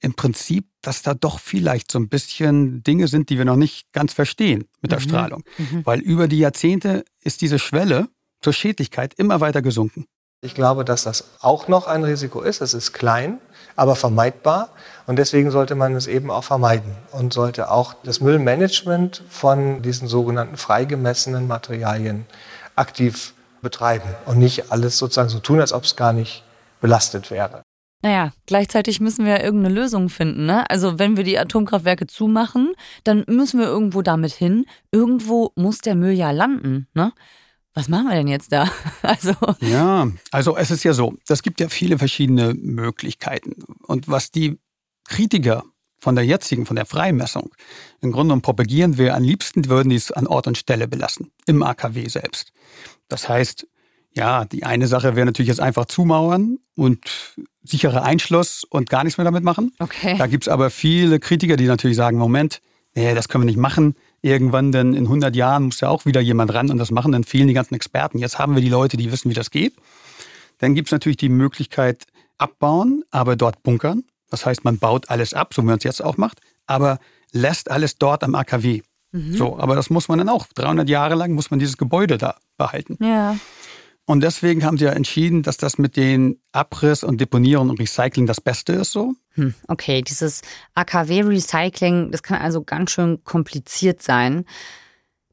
im 0.00 0.14
Prinzip, 0.14 0.66
dass 0.82 1.02
da 1.02 1.14
doch 1.14 1.38
vielleicht 1.38 1.92
so 1.92 2.00
ein 2.00 2.08
bisschen 2.08 2.82
Dinge 2.82 3.06
sind, 3.06 3.30
die 3.30 3.38
wir 3.38 3.44
noch 3.44 3.56
nicht 3.56 3.92
ganz 3.92 4.12
verstehen 4.12 4.64
mit 4.80 4.90
der 4.90 4.98
mhm. 4.98 5.04
Strahlung. 5.04 5.44
Mhm. 5.58 5.86
Weil 5.86 6.00
über 6.00 6.26
die 6.26 6.38
Jahrzehnte 6.38 7.04
ist 7.22 7.40
diese 7.40 7.60
Schwelle 7.60 8.08
zur 8.40 8.52
Schädlichkeit 8.52 9.14
immer 9.14 9.40
weiter 9.40 9.62
gesunken. 9.62 10.06
Ich 10.40 10.54
glaube, 10.54 10.84
dass 10.84 11.02
das 11.02 11.30
auch 11.40 11.66
noch 11.66 11.88
ein 11.88 12.04
Risiko 12.04 12.42
ist. 12.42 12.60
Es 12.60 12.72
ist 12.72 12.92
klein, 12.92 13.40
aber 13.74 13.96
vermeidbar. 13.96 14.68
Und 15.08 15.16
deswegen 15.16 15.50
sollte 15.50 15.74
man 15.74 15.96
es 15.96 16.06
eben 16.06 16.30
auch 16.30 16.44
vermeiden 16.44 16.92
und 17.10 17.32
sollte 17.32 17.72
auch 17.72 17.94
das 18.04 18.20
Müllmanagement 18.20 19.24
von 19.28 19.82
diesen 19.82 20.06
sogenannten 20.06 20.56
freigemessenen 20.56 21.48
Materialien 21.48 22.24
aktiv 22.76 23.34
betreiben 23.62 24.08
und 24.26 24.38
nicht 24.38 24.70
alles 24.70 24.98
sozusagen 24.98 25.28
so 25.28 25.40
tun, 25.40 25.60
als 25.60 25.72
ob 25.72 25.82
es 25.82 25.96
gar 25.96 26.12
nicht 26.12 26.44
belastet 26.80 27.32
wäre. 27.32 27.62
Naja, 28.02 28.30
gleichzeitig 28.46 29.00
müssen 29.00 29.24
wir 29.24 29.38
ja 29.38 29.42
irgendeine 29.42 29.74
Lösung 29.74 30.08
finden. 30.08 30.46
Ne? 30.46 30.70
Also 30.70 31.00
wenn 31.00 31.16
wir 31.16 31.24
die 31.24 31.36
Atomkraftwerke 31.36 32.06
zumachen, 32.06 32.74
dann 33.02 33.24
müssen 33.26 33.58
wir 33.58 33.66
irgendwo 33.66 34.02
damit 34.02 34.32
hin. 34.32 34.66
Irgendwo 34.92 35.50
muss 35.56 35.78
der 35.78 35.96
Müll 35.96 36.12
ja 36.12 36.30
landen. 36.30 36.86
Ne? 36.94 37.12
Was 37.78 37.88
machen 37.88 38.08
wir 38.08 38.16
denn 38.16 38.28
jetzt 38.28 38.52
da? 38.52 38.68
Also 39.02 39.32
ja, 39.60 40.08
also 40.32 40.56
es 40.56 40.70
ist 40.70 40.82
ja 40.82 40.92
so, 40.92 41.14
es 41.28 41.42
gibt 41.42 41.60
ja 41.60 41.68
viele 41.68 41.96
verschiedene 41.96 42.54
Möglichkeiten. 42.54 43.54
Und 43.86 44.08
was 44.08 44.32
die 44.32 44.58
Kritiker 45.08 45.62
von 46.00 46.16
der 46.16 46.24
jetzigen, 46.24 46.66
von 46.66 46.76
der 46.76 46.86
Freimessung, 46.86 47.54
im 48.00 48.10
Grunde 48.10 48.26
genommen 48.26 48.42
propagieren 48.42 48.98
wir 48.98 49.14
am 49.14 49.22
liebsten, 49.22 49.68
würden 49.68 49.90
die 49.90 49.96
es 49.96 50.10
an 50.10 50.26
Ort 50.26 50.48
und 50.48 50.58
Stelle 50.58 50.88
belassen, 50.88 51.30
im 51.46 51.62
AKW 51.62 52.08
selbst. 52.08 52.52
Das 53.06 53.28
heißt, 53.28 53.66
ja, 54.12 54.44
die 54.44 54.64
eine 54.64 54.88
Sache 54.88 55.14
wäre 55.14 55.26
natürlich 55.26 55.48
jetzt 55.48 55.60
einfach 55.60 55.86
zumauern 55.86 56.58
und 56.74 57.36
sicherer 57.62 58.02
Einschluss 58.02 58.64
und 58.64 58.90
gar 58.90 59.04
nichts 59.04 59.18
mehr 59.18 59.24
damit 59.24 59.44
machen. 59.44 59.72
Okay. 59.78 60.16
Da 60.18 60.26
gibt 60.26 60.44
es 60.44 60.48
aber 60.48 60.70
viele 60.70 61.20
Kritiker, 61.20 61.56
die 61.56 61.66
natürlich 61.66 61.96
sagen, 61.96 62.18
Moment, 62.18 62.60
nee, 62.94 63.14
das 63.14 63.28
können 63.28 63.42
wir 63.42 63.46
nicht 63.46 63.58
machen 63.58 63.94
irgendwann 64.22 64.72
denn 64.72 64.94
in 64.94 65.04
100 65.04 65.34
Jahren 65.36 65.64
muss 65.64 65.80
ja 65.80 65.88
auch 65.88 66.04
wieder 66.06 66.20
jemand 66.20 66.52
ran 66.52 66.70
und 66.70 66.78
das 66.78 66.90
machen, 66.90 67.12
dann 67.12 67.24
fehlen 67.24 67.48
die 67.48 67.54
ganzen 67.54 67.74
Experten. 67.74 68.18
Jetzt 68.18 68.38
haben 68.38 68.54
wir 68.54 68.62
die 68.62 68.68
Leute, 68.68 68.96
die 68.96 69.12
wissen, 69.12 69.30
wie 69.30 69.34
das 69.34 69.50
geht. 69.50 69.74
Dann 70.58 70.74
gibt 70.74 70.88
es 70.88 70.92
natürlich 70.92 71.16
die 71.16 71.28
Möglichkeit 71.28 72.06
abbauen, 72.36 73.04
aber 73.10 73.36
dort 73.36 73.62
bunkern. 73.62 74.04
Das 74.30 74.44
heißt, 74.44 74.64
man 74.64 74.78
baut 74.78 75.08
alles 75.10 75.34
ab, 75.34 75.54
so 75.54 75.62
wie 75.62 75.66
man 75.66 75.78
es 75.78 75.84
jetzt 75.84 76.02
auch 76.02 76.16
macht, 76.16 76.40
aber 76.66 76.98
lässt 77.32 77.70
alles 77.70 77.98
dort 77.98 78.24
am 78.24 78.34
AKW. 78.34 78.82
Mhm. 79.12 79.36
So, 79.36 79.58
aber 79.58 79.74
das 79.74 79.90
muss 79.90 80.08
man 80.08 80.18
dann 80.18 80.28
auch. 80.28 80.46
300 80.54 80.88
Jahre 80.88 81.14
lang 81.14 81.32
muss 81.32 81.50
man 81.50 81.58
dieses 81.58 81.76
Gebäude 81.76 82.18
da 82.18 82.36
behalten. 82.56 82.98
Ja. 83.00 83.36
Und 84.08 84.22
deswegen 84.22 84.64
haben 84.64 84.78
sie 84.78 84.86
ja 84.86 84.92
entschieden, 84.92 85.42
dass 85.42 85.58
das 85.58 85.76
mit 85.76 85.94
den 85.94 86.40
Abriss 86.52 87.04
und 87.04 87.20
Deponieren 87.20 87.68
und 87.68 87.78
Recycling 87.78 88.24
das 88.24 88.40
Beste 88.40 88.72
ist 88.72 88.90
so. 88.90 89.12
Hm, 89.34 89.52
okay, 89.68 90.00
dieses 90.00 90.40
AKW-Recycling, 90.76 92.10
das 92.10 92.22
kann 92.22 92.40
also 92.40 92.62
ganz 92.62 92.90
schön 92.90 93.22
kompliziert 93.22 94.00
sein. 94.00 94.46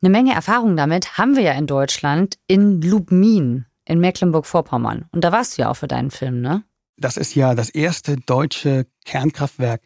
Eine 0.01 0.09
Menge 0.09 0.33
Erfahrung 0.33 0.75
damit 0.75 1.17
haben 1.17 1.38
wir 1.38 1.43
ja 1.43 1.53
in 1.53 1.67
Deutschland 1.67 2.38
in 2.47 2.81
Lubmin 2.81 3.65
in 3.85 4.01
Mecklenburg-Vorpommern. 4.01 5.05
Und 5.13 5.23
da 5.23 5.31
warst 5.31 5.57
du 5.57 5.61
ja 5.61 5.71
auch 5.71 5.77
für 5.77 5.88
deinen 5.88 6.11
Film, 6.11 6.41
ne? 6.41 6.65
Das 6.97 7.15
ist 7.15 7.33
ja 7.33 7.55
das 7.55 7.69
erste 7.69 8.17
deutsche 8.17 8.88
Kernkraftwerk, 9.05 9.83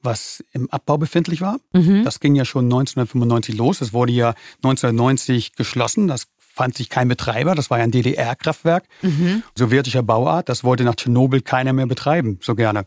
was 0.00 0.44
im 0.52 0.70
Abbau 0.70 0.96
befindlich 0.96 1.40
war. 1.40 1.58
Mhm. 1.72 2.04
Das 2.04 2.20
ging 2.20 2.36
ja 2.36 2.44
schon 2.44 2.66
1995 2.66 3.56
los. 3.56 3.80
Es 3.80 3.92
wurde 3.92 4.12
ja 4.12 4.34
1990 4.62 5.56
geschlossen. 5.56 6.06
Das 6.06 6.28
fand 6.58 6.76
sich 6.76 6.88
kein 6.88 7.06
Betreiber. 7.06 7.54
Das 7.54 7.70
war 7.70 7.78
ja 7.78 7.84
ein 7.84 7.92
DDR-Kraftwerk, 7.92 8.84
mhm. 9.02 9.44
sowjetischer 9.54 10.02
Bauart. 10.02 10.48
Das 10.48 10.64
wollte 10.64 10.82
nach 10.82 10.96
Tschernobyl 10.96 11.40
keiner 11.40 11.72
mehr 11.72 11.86
betreiben, 11.86 12.40
so 12.42 12.56
gerne. 12.56 12.84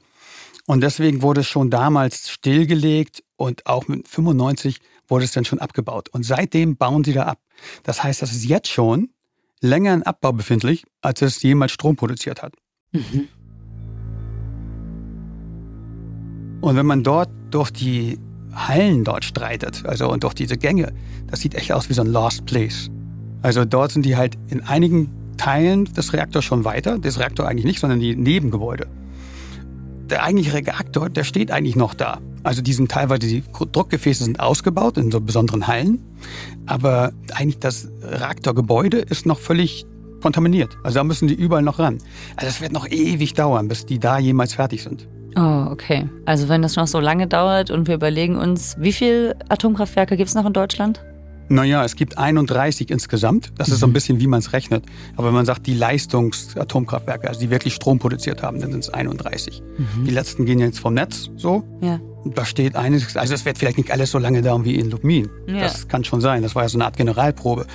Und 0.67 0.81
deswegen 0.81 1.21
wurde 1.21 1.39
es 1.39 1.47
schon 1.47 1.69
damals 1.69 2.29
stillgelegt 2.29 3.23
und 3.37 3.65
auch 3.65 3.87
mit 3.87 4.09
95 4.09 4.79
wurde 5.07 5.23
es 5.23 5.31
dann 5.31 5.45
schon 5.45 5.59
abgebaut. 5.59 6.09
Und 6.09 6.23
seitdem 6.23 6.75
bauen 6.75 7.05
sie 7.05 7.13
da 7.13 7.23
ab. 7.23 7.39
Das 7.83 8.03
heißt, 8.03 8.21
das 8.21 8.33
ist 8.33 8.43
jetzt 8.43 8.67
schon 8.67 9.09
länger 9.61 9.93
in 9.93 10.03
Abbau 10.03 10.33
befindlich, 10.33 10.83
als 11.01 11.21
es 11.21 11.41
jemals 11.41 11.71
Strom 11.71 11.95
produziert 11.95 12.43
hat. 12.43 12.53
Mhm. 12.91 13.29
Und 16.59 16.75
wenn 16.75 16.85
man 16.85 17.03
dort 17.03 17.29
durch 17.51 17.71
die 17.71 18.19
Hallen 18.53 19.05
dort 19.05 19.23
streitet, 19.23 19.85
also 19.85 20.11
und 20.11 20.25
durch 20.25 20.33
diese 20.33 20.57
Gänge, 20.57 20.91
das 21.27 21.39
sieht 21.39 21.55
echt 21.55 21.71
aus 21.71 21.87
wie 21.87 21.93
so 21.93 22.01
ein 22.01 22.07
Lost 22.07 22.45
Place. 22.45 22.91
Also 23.41 23.65
dort 23.65 23.91
sind 23.91 24.05
die 24.05 24.17
halt 24.17 24.37
in 24.49 24.61
einigen 24.61 25.09
Teilen 25.37 25.85
des 25.85 26.13
Reaktors 26.13 26.45
schon 26.45 26.65
weiter, 26.65 26.99
des 26.99 27.19
Reaktor 27.19 27.47
eigentlich 27.47 27.65
nicht, 27.65 27.79
sondern 27.79 27.99
die 27.99 28.15
Nebengebäude. 28.15 28.87
Der 30.09 30.23
eigentliche 30.23 30.53
Reaktor, 30.53 31.09
der 31.09 31.23
steht 31.23 31.51
eigentlich 31.51 31.75
noch 31.75 31.93
da. 31.93 32.19
Also 32.43 32.61
die 32.61 32.73
sind 32.73 32.91
teilweise, 32.91 33.19
die 33.21 33.43
Druckgefäße 33.51 34.23
sind 34.23 34.39
ausgebaut 34.39 34.97
in 34.97 35.11
so 35.11 35.21
besonderen 35.21 35.67
Hallen, 35.67 36.03
aber 36.65 37.11
eigentlich 37.33 37.59
das 37.59 37.89
Reaktorgebäude 38.01 38.97
ist 38.97 39.25
noch 39.25 39.39
völlig 39.39 39.85
kontaminiert. 40.21 40.77
Also 40.83 40.99
da 40.99 41.03
müssen 41.03 41.27
die 41.27 41.33
überall 41.33 41.63
noch 41.63 41.79
ran. 41.79 41.99
Also 42.35 42.47
es 42.47 42.61
wird 42.61 42.71
noch 42.71 42.87
ewig 42.87 43.33
dauern, 43.33 43.67
bis 43.67 43.85
die 43.85 43.99
da 43.99 44.19
jemals 44.19 44.53
fertig 44.53 44.83
sind. 44.83 45.07
Oh, 45.35 45.67
okay. 45.69 46.09
Also 46.25 46.49
wenn 46.49 46.61
das 46.61 46.75
noch 46.75 46.87
so 46.87 46.99
lange 46.99 47.27
dauert 47.27 47.71
und 47.71 47.87
wir 47.87 47.95
überlegen 47.95 48.35
uns, 48.35 48.75
wie 48.77 48.91
viele 48.91 49.35
Atomkraftwerke 49.49 50.17
gibt 50.17 50.29
es 50.29 50.35
noch 50.35 50.45
in 50.45 50.53
Deutschland? 50.53 51.01
Naja, 51.51 51.83
es 51.83 51.97
gibt 51.97 52.17
31 52.17 52.89
insgesamt. 52.89 53.51
Das 53.57 53.67
ist 53.67 53.79
so 53.79 53.85
ein 53.85 53.89
mhm. 53.89 53.93
bisschen, 53.93 54.19
wie 54.21 54.27
man 54.27 54.39
es 54.39 54.53
rechnet. 54.53 54.85
Aber 55.17 55.27
wenn 55.27 55.33
man 55.33 55.45
sagt, 55.45 55.67
die 55.67 55.73
Leistungsatomkraftwerke, 55.73 57.27
also 57.27 57.41
die 57.41 57.49
wirklich 57.49 57.75
Strom 57.75 57.99
produziert 57.99 58.41
haben, 58.41 58.61
dann 58.61 58.71
sind 58.71 58.85
es 58.85 58.89
31. 58.89 59.61
Mhm. 59.61 60.05
Die 60.05 60.11
letzten 60.11 60.45
gehen 60.45 60.59
jetzt 60.59 60.79
vom 60.79 60.93
Netz 60.93 61.29
so. 61.35 61.63
Ja. 61.81 61.99
Da 62.23 62.45
steht 62.45 62.77
eines, 62.77 63.17
also 63.17 63.33
es 63.33 63.43
wird 63.43 63.57
vielleicht 63.57 63.77
nicht 63.77 63.91
alles 63.91 64.11
so 64.11 64.17
lange 64.17 64.41
dauern 64.41 64.63
wie 64.63 64.75
in 64.75 64.89
Lubmin. 64.89 65.27
Ja. 65.47 65.61
Das 65.61 65.89
kann 65.89 66.05
schon 66.05 66.21
sein. 66.21 66.41
Das 66.41 66.55
war 66.55 66.63
ja 66.63 66.69
so 66.69 66.77
eine 66.77 66.85
Art 66.85 66.95
Generalprobe. 66.95 67.65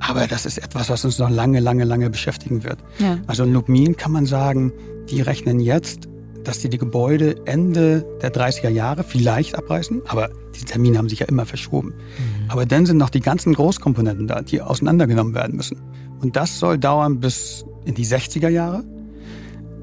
Aber 0.00 0.26
das 0.26 0.44
ist 0.44 0.58
etwas, 0.58 0.90
was 0.90 1.04
uns 1.04 1.18
noch 1.18 1.30
lange, 1.30 1.60
lange, 1.60 1.84
lange 1.84 2.10
beschäftigen 2.10 2.64
wird. 2.64 2.78
Ja. 2.98 3.18
Also 3.28 3.44
in 3.44 3.52
Lubmin 3.52 3.96
kann 3.96 4.10
man 4.10 4.26
sagen, 4.26 4.72
die 5.08 5.20
rechnen 5.20 5.60
jetzt 5.60 6.08
dass 6.44 6.60
die 6.60 6.68
die 6.68 6.78
Gebäude 6.78 7.36
Ende 7.44 8.06
der 8.22 8.32
30er 8.32 8.68
Jahre 8.68 9.04
vielleicht 9.04 9.56
abreißen, 9.56 10.02
aber 10.06 10.30
die 10.58 10.64
Termine 10.64 10.98
haben 10.98 11.08
sich 11.08 11.20
ja 11.20 11.26
immer 11.26 11.46
verschoben. 11.46 11.88
Mhm. 11.88 12.50
Aber 12.50 12.66
dann 12.66 12.86
sind 12.86 12.96
noch 12.96 13.10
die 13.10 13.20
ganzen 13.20 13.54
Großkomponenten 13.54 14.26
da, 14.26 14.42
die 14.42 14.60
auseinandergenommen 14.60 15.34
werden 15.34 15.56
müssen. 15.56 15.80
Und 16.20 16.36
das 16.36 16.58
soll 16.58 16.78
dauern 16.78 17.20
bis 17.20 17.64
in 17.84 17.94
die 17.94 18.06
60er 18.06 18.48
Jahre. 18.48 18.84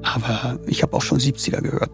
Aber 0.02 0.58
ich 0.66 0.82
habe 0.82 0.96
auch 0.96 1.02
schon 1.02 1.18
70er 1.18 1.60
gehört. 1.60 1.90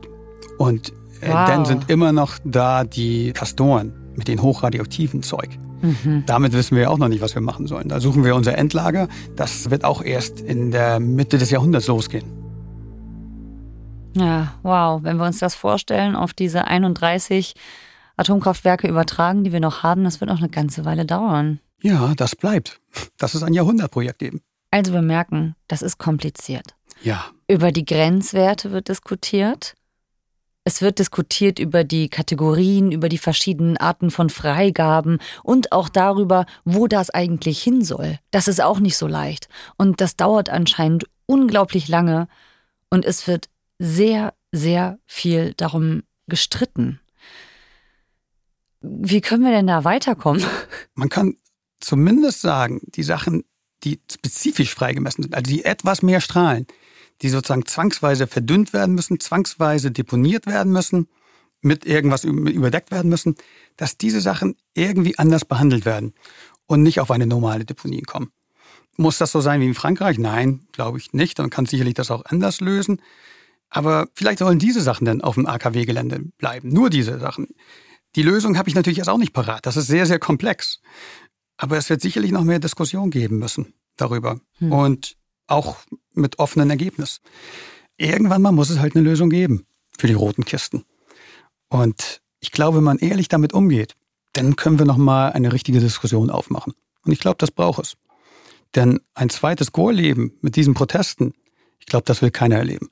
Und 0.59 0.91
äh, 1.21 1.29
wow. 1.29 1.47
dann 1.47 1.65
sind 1.65 1.91
immer 1.91 2.13
noch 2.13 2.39
da 2.45 2.85
die 2.85 3.33
Kastoren 3.33 3.93
mit 4.17 4.29
den 4.29 4.43
hochradioaktiven 4.43 5.23
Zeug. 5.23 5.51
Mhm. 5.83 6.25
Damit 6.27 6.53
wissen 6.53 6.77
wir 6.77 6.91
auch 6.91 6.99
noch 6.99 7.09
nicht, 7.09 7.21
was 7.21 7.35
wir 7.35 7.43
machen 7.43 7.67
sollen. 7.67 7.89
Da 7.89 8.01
suchen 8.01 8.25
wir 8.25 8.35
unser 8.35 8.57
Endlager. 8.57 9.09
Das 9.37 9.71
wird 9.71 9.85
auch 9.85 10.03
erst 10.03 10.41
in 10.41 10.71
der 10.71 11.01
Mitte 11.01 11.39
des 11.39 11.51
Jahrhunderts 11.51 11.87
losgehen. 11.87 12.44
Ja, 14.15 14.55
wow. 14.63 15.03
Wenn 15.03 15.17
wir 15.17 15.27
uns 15.27 15.39
das 15.39 15.55
vorstellen, 15.55 16.17
auf 16.17 16.33
diese 16.33 16.67
31 16.67 17.55
Atomkraftwerke 18.17 18.89
übertragen, 18.89 19.45
die 19.45 19.53
wir 19.53 19.61
noch 19.61 19.83
haben, 19.83 20.05
das 20.05 20.21
wird 20.21 20.31
noch 20.31 20.39
eine 20.39 20.49
ganze 20.49 20.85
Weile 20.85 21.05
dauern. 21.05 21.61
Ja, 21.83 22.15
das 22.15 22.37
bleibt. 22.37 22.81
Das 23.19 23.35
ist 23.35 23.43
ein 23.43 23.53
Jahrhundertprojekt 23.53 24.23
eben. 24.23 24.41
Also 24.71 24.93
wir 24.93 25.03
merken, 25.03 25.55
das 25.69 25.83
ist 25.83 25.99
kompliziert. 25.99 26.75
Ja. 27.03 27.27
Über 27.49 27.73
die 27.73 27.85
Grenzwerte 27.85 28.73
wird 28.73 28.89
diskutiert. 28.89 29.75
Es 30.65 30.81
wird 30.81 30.99
diskutiert 30.99 31.59
über 31.59 31.85
die 31.85 32.09
Kategorien, 32.09 32.91
über 32.91 33.11
die 33.11 33.19
verschiedenen 33.19 33.77
Arten 33.77 34.11
von 34.11 34.31
Freigaben 34.31 35.19
und 35.43 35.73
auch 35.73 35.91
darüber, 35.91 36.47
wo 36.65 36.87
das 36.87 37.11
eigentlich 37.11 37.63
hin 37.63 37.85
soll. 37.85 38.19
Das 38.31 38.49
ist 38.49 38.63
auch 38.63 38.81
nicht 38.81 38.97
so 38.97 39.07
leicht. 39.07 39.49
Und 39.77 40.01
das 40.01 40.17
dauert 40.17 40.49
anscheinend 40.49 41.05
unglaublich 41.27 41.87
lange. 41.89 42.29
Und 42.89 43.05
es 43.05 43.29
wird 43.29 43.51
sehr, 43.79 44.35
sehr 44.53 44.99
viel 45.07 45.55
darum 45.55 46.03
gestritten. 46.27 47.01
Wie 48.81 49.21
können 49.21 49.45
wir 49.45 49.51
denn 49.51 49.67
da 49.67 49.85
weiterkommen? 49.85 50.45
Man 50.95 51.09
kann 51.09 51.37
zumindest 51.81 52.41
sagen, 52.41 52.81
die 52.85 53.03
Sachen, 53.03 53.45
die 53.83 54.01
spezifisch 54.11 54.75
freigemessen 54.75 55.25
sind, 55.25 55.35
also 55.35 55.51
die 55.51 55.65
etwas 55.65 56.03
mehr 56.03 56.21
strahlen, 56.21 56.67
die 57.23 57.29
sozusagen 57.29 57.67
zwangsweise 57.67 58.27
verdünnt 58.27 58.73
werden 58.73 58.95
müssen, 58.95 59.21
zwangsweise 59.21 59.91
deponiert 59.91 60.47
werden 60.47 60.73
müssen, 60.73 61.09
mit 61.61 61.87
irgendwas 61.87 62.25
überdeckt 62.25 62.91
werden 62.91 63.09
müssen, 63.09 63.37
dass 63.77 63.97
diese 63.97 64.21
Sachen 64.21 64.57
irgendwie 64.75 65.19
anders 65.19 65.45
behandelt 65.45 65.87
werden 65.87 66.13
und 66.67 66.83
nicht 66.83 67.01
auf 67.01 67.11
eine 67.11 67.27
normale 67.27 67.65
Deponie 67.65 68.03
kommen. 68.03 68.31
Muss 68.97 69.19
das 69.19 69.33
so 69.33 69.41
sein 69.41 69.61
wie 69.61 69.67
in 69.67 69.75
Frankreich? 69.75 70.19
Nein, 70.19 70.67
glaube 70.73 70.99
ich 70.99 71.13
nicht. 71.13 71.39
Man 71.39 71.51
kann 71.51 71.67
sicherlich 71.67 71.95
das 71.95 72.11
auch 72.11 72.25
anders 72.27 72.61
lösen. 72.61 73.01
Aber 73.75 74.07
vielleicht 74.15 74.39
sollen 74.39 74.61
diese 74.61 74.81
Sachen 74.81 75.05
dann 75.05 75.21
auf 75.21 75.35
dem 75.35 75.47
AKW-Gelände 75.47 76.21
bleiben. 76.39 76.69
Nur 76.69 76.91
diese 76.91 77.19
Sachen. 77.19 77.49
Die 78.15 78.23
Lösung 78.23 78.57
habe 78.57 78.69
ich 78.69 78.77
natürlich 78.77 78.99
jetzt 78.99 79.09
auch 79.09 79.19
nicht 79.19 79.33
parat. 79.33 79.67
Das 79.67 79.77
ist 79.77 79.89
sehr, 79.89 80.07
sehr 80.07 80.21
komplex. 80.21 80.81
Aber 81.57 81.77
es 81.77 81.91
wird 81.91 82.01
sicherlich 82.01 82.31
noch 82.31 82.45
mehr 82.45 82.61
Diskussion 82.61 83.11
geben 83.11 83.41
müssen 83.41 83.75
darüber. 83.97 84.39
Hm. 84.59 84.73
Und 84.73 85.17
auch 85.49 85.79
mit 86.13 86.39
offenen 86.39 86.71
Ergebnis. 86.71 87.21
Irgendwann 87.97 88.43
mal 88.43 88.53
muss 88.53 88.71
es 88.71 88.79
halt 88.79 88.95
eine 88.95 89.05
Lösung 89.05 89.29
geben 89.29 89.67
für 89.99 90.07
die 90.07 90.15
roten 90.15 90.45
Kisten. 90.45 90.85
Und 91.69 92.23
ich 92.39 92.53
glaube, 92.53 92.77
wenn 92.77 92.85
man 92.85 92.99
ehrlich 92.99 93.27
damit 93.27 93.55
umgeht, 93.55 93.97
dann 94.35 94.55
können 94.55 94.79
wir 94.79 94.87
noch 94.87 94.99
mal 94.99 95.33
eine 95.33 95.53
richtige 95.53 95.81
Diskussion 95.81 96.31
aufmachen. 96.31 96.75
Und 97.05 97.11
ich 97.11 97.19
glaube, 97.19 97.39
das 97.39 97.51
braucht 97.51 97.83
es. 97.83 97.97
Denn 98.77 99.01
ein 99.15 99.31
zweites 99.31 99.73
Gorleben 99.73 100.39
mit 100.43 100.55
diesen 100.55 100.75
Protesten, 100.75 101.35
ich 101.81 101.87
glaube, 101.87 102.05
das 102.05 102.23
will 102.23 102.31
keiner 102.31 102.57
erleben. 102.57 102.89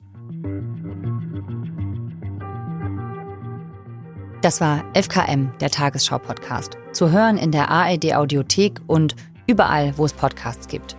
Das 4.43 4.59
war 4.59 4.83
FKM, 4.93 5.57
der 5.61 5.69
Tagesschau-Podcast. 5.71 6.77
Zu 6.91 7.11
hören 7.11 7.37
in 7.37 7.53
der 7.53 7.69
ARD-Audiothek 7.69 8.81
und 8.87 9.15
überall, 9.47 9.97
wo 9.97 10.03
es 10.03 10.11
Podcasts 10.11 10.67
gibt. 10.67 10.97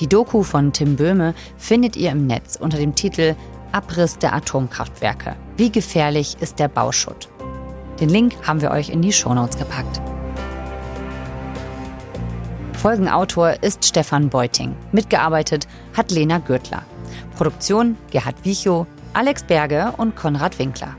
Die 0.00 0.08
Doku 0.08 0.42
von 0.42 0.72
Tim 0.72 0.96
Böhme 0.96 1.32
findet 1.56 1.96
ihr 1.96 2.10
im 2.10 2.26
Netz 2.26 2.56
unter 2.56 2.78
dem 2.78 2.96
Titel 2.96 3.36
Abriss 3.70 4.18
der 4.18 4.34
Atomkraftwerke. 4.34 5.36
Wie 5.56 5.70
gefährlich 5.70 6.36
ist 6.40 6.58
der 6.58 6.66
Bauschutt? 6.66 7.28
Den 8.00 8.08
Link 8.08 8.34
haben 8.44 8.60
wir 8.60 8.72
euch 8.72 8.90
in 8.90 9.00
die 9.00 9.12
Shownotes 9.12 9.58
gepackt. 9.58 10.02
Folgenautor 12.72 13.62
ist 13.62 13.84
Stefan 13.84 14.28
Beuting. 14.28 14.74
Mitgearbeitet 14.90 15.68
hat 15.96 16.10
Lena 16.10 16.38
Gürtler. 16.38 16.82
Produktion 17.36 17.96
Gerhard 18.10 18.44
Wichow, 18.44 18.88
Alex 19.12 19.44
Berge 19.44 19.94
und 19.98 20.16
Konrad 20.16 20.58
Winkler. 20.58 20.96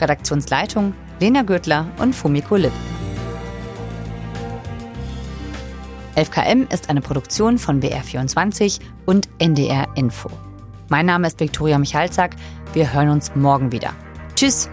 Redaktionsleitung 0.00 0.94
Lena 1.18 1.42
Gürtler 1.42 1.86
und 1.98 2.14
Fumiko 2.14 2.56
Lipp. 2.56 2.72
11KM 6.14 6.72
ist 6.72 6.88
eine 6.88 7.00
Produktion 7.00 7.58
von 7.58 7.80
BR24 7.80 8.80
und 9.06 9.28
NDR 9.38 9.86
Info. 9.96 10.30
Mein 10.88 11.06
Name 11.06 11.26
ist 11.26 11.40
Viktoria 11.40 11.78
Michalzack. 11.78 12.36
Wir 12.72 12.92
hören 12.92 13.08
uns 13.08 13.34
morgen 13.34 13.72
wieder. 13.72 13.92
Tschüss! 14.34 14.68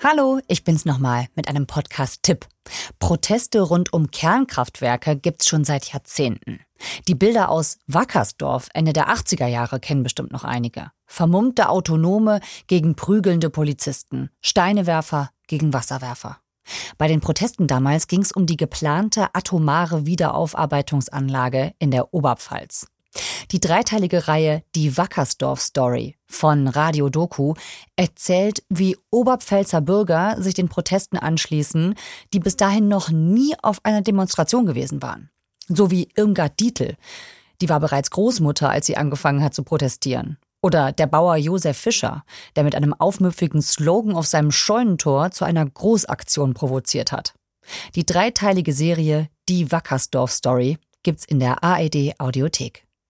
Hallo, 0.00 0.38
ich 0.46 0.62
bin's 0.62 0.84
nochmal 0.84 1.26
mit 1.34 1.48
einem 1.48 1.66
Podcast-Tipp. 1.66 2.46
Proteste 3.00 3.60
rund 3.60 3.92
um 3.92 4.12
Kernkraftwerke 4.12 5.16
gibt's 5.16 5.48
schon 5.48 5.64
seit 5.64 5.86
Jahrzehnten. 5.92 6.60
Die 7.08 7.16
Bilder 7.16 7.48
aus 7.48 7.78
Wackersdorf 7.88 8.68
Ende 8.74 8.92
der 8.92 9.08
80er 9.08 9.48
Jahre 9.48 9.80
kennen 9.80 10.04
bestimmt 10.04 10.30
noch 10.30 10.44
einige. 10.44 10.92
Vermummte 11.04 11.68
Autonome 11.68 12.38
gegen 12.68 12.94
prügelnde 12.94 13.50
Polizisten, 13.50 14.30
Steinewerfer 14.40 15.30
gegen 15.48 15.72
Wasserwerfer. 15.72 16.38
Bei 16.96 17.08
den 17.08 17.20
Protesten 17.20 17.66
damals 17.66 18.06
ging's 18.06 18.30
um 18.30 18.46
die 18.46 18.56
geplante 18.56 19.34
atomare 19.34 20.06
Wiederaufarbeitungsanlage 20.06 21.74
in 21.80 21.90
der 21.90 22.14
Oberpfalz. 22.14 22.86
Die 23.50 23.60
dreiteilige 23.60 24.28
Reihe 24.28 24.62
Die 24.74 24.96
Wackersdorf 24.96 25.60
Story 25.60 26.16
von 26.26 26.68
Radio 26.68 27.08
Doku 27.08 27.54
erzählt, 27.96 28.62
wie 28.68 28.96
Oberpfälzer 29.10 29.80
Bürger 29.80 30.36
sich 30.40 30.54
den 30.54 30.68
Protesten 30.68 31.16
anschließen, 31.16 31.94
die 32.32 32.40
bis 32.40 32.56
dahin 32.56 32.88
noch 32.88 33.10
nie 33.10 33.54
auf 33.62 33.78
einer 33.84 34.02
Demonstration 34.02 34.66
gewesen 34.66 35.02
waren. 35.02 35.30
So 35.68 35.90
wie 35.90 36.08
Irmgard 36.16 36.58
Dietl. 36.60 36.96
Die 37.60 37.68
war 37.68 37.80
bereits 37.80 38.10
Großmutter, 38.10 38.70
als 38.70 38.86
sie 38.86 38.96
angefangen 38.96 39.42
hat 39.42 39.54
zu 39.54 39.62
protestieren. 39.62 40.38
Oder 40.60 40.92
der 40.92 41.06
Bauer 41.06 41.36
Josef 41.36 41.76
Fischer, 41.76 42.24
der 42.56 42.64
mit 42.64 42.74
einem 42.74 42.92
aufmüpfigen 42.92 43.62
Slogan 43.62 44.14
auf 44.14 44.26
seinem 44.26 44.50
Scheunentor 44.50 45.30
zu 45.30 45.44
einer 45.44 45.64
Großaktion 45.64 46.54
provoziert 46.54 47.12
hat. 47.12 47.34
Die 47.94 48.06
dreiteilige 48.06 48.72
Serie 48.72 49.28
Die 49.48 49.70
Wackersdorf 49.70 50.32
Story 50.32 50.78
gibt's 51.02 51.24
in 51.24 51.38
der 51.38 51.62
ARD 51.62 52.18
Audiothek. 52.18 52.87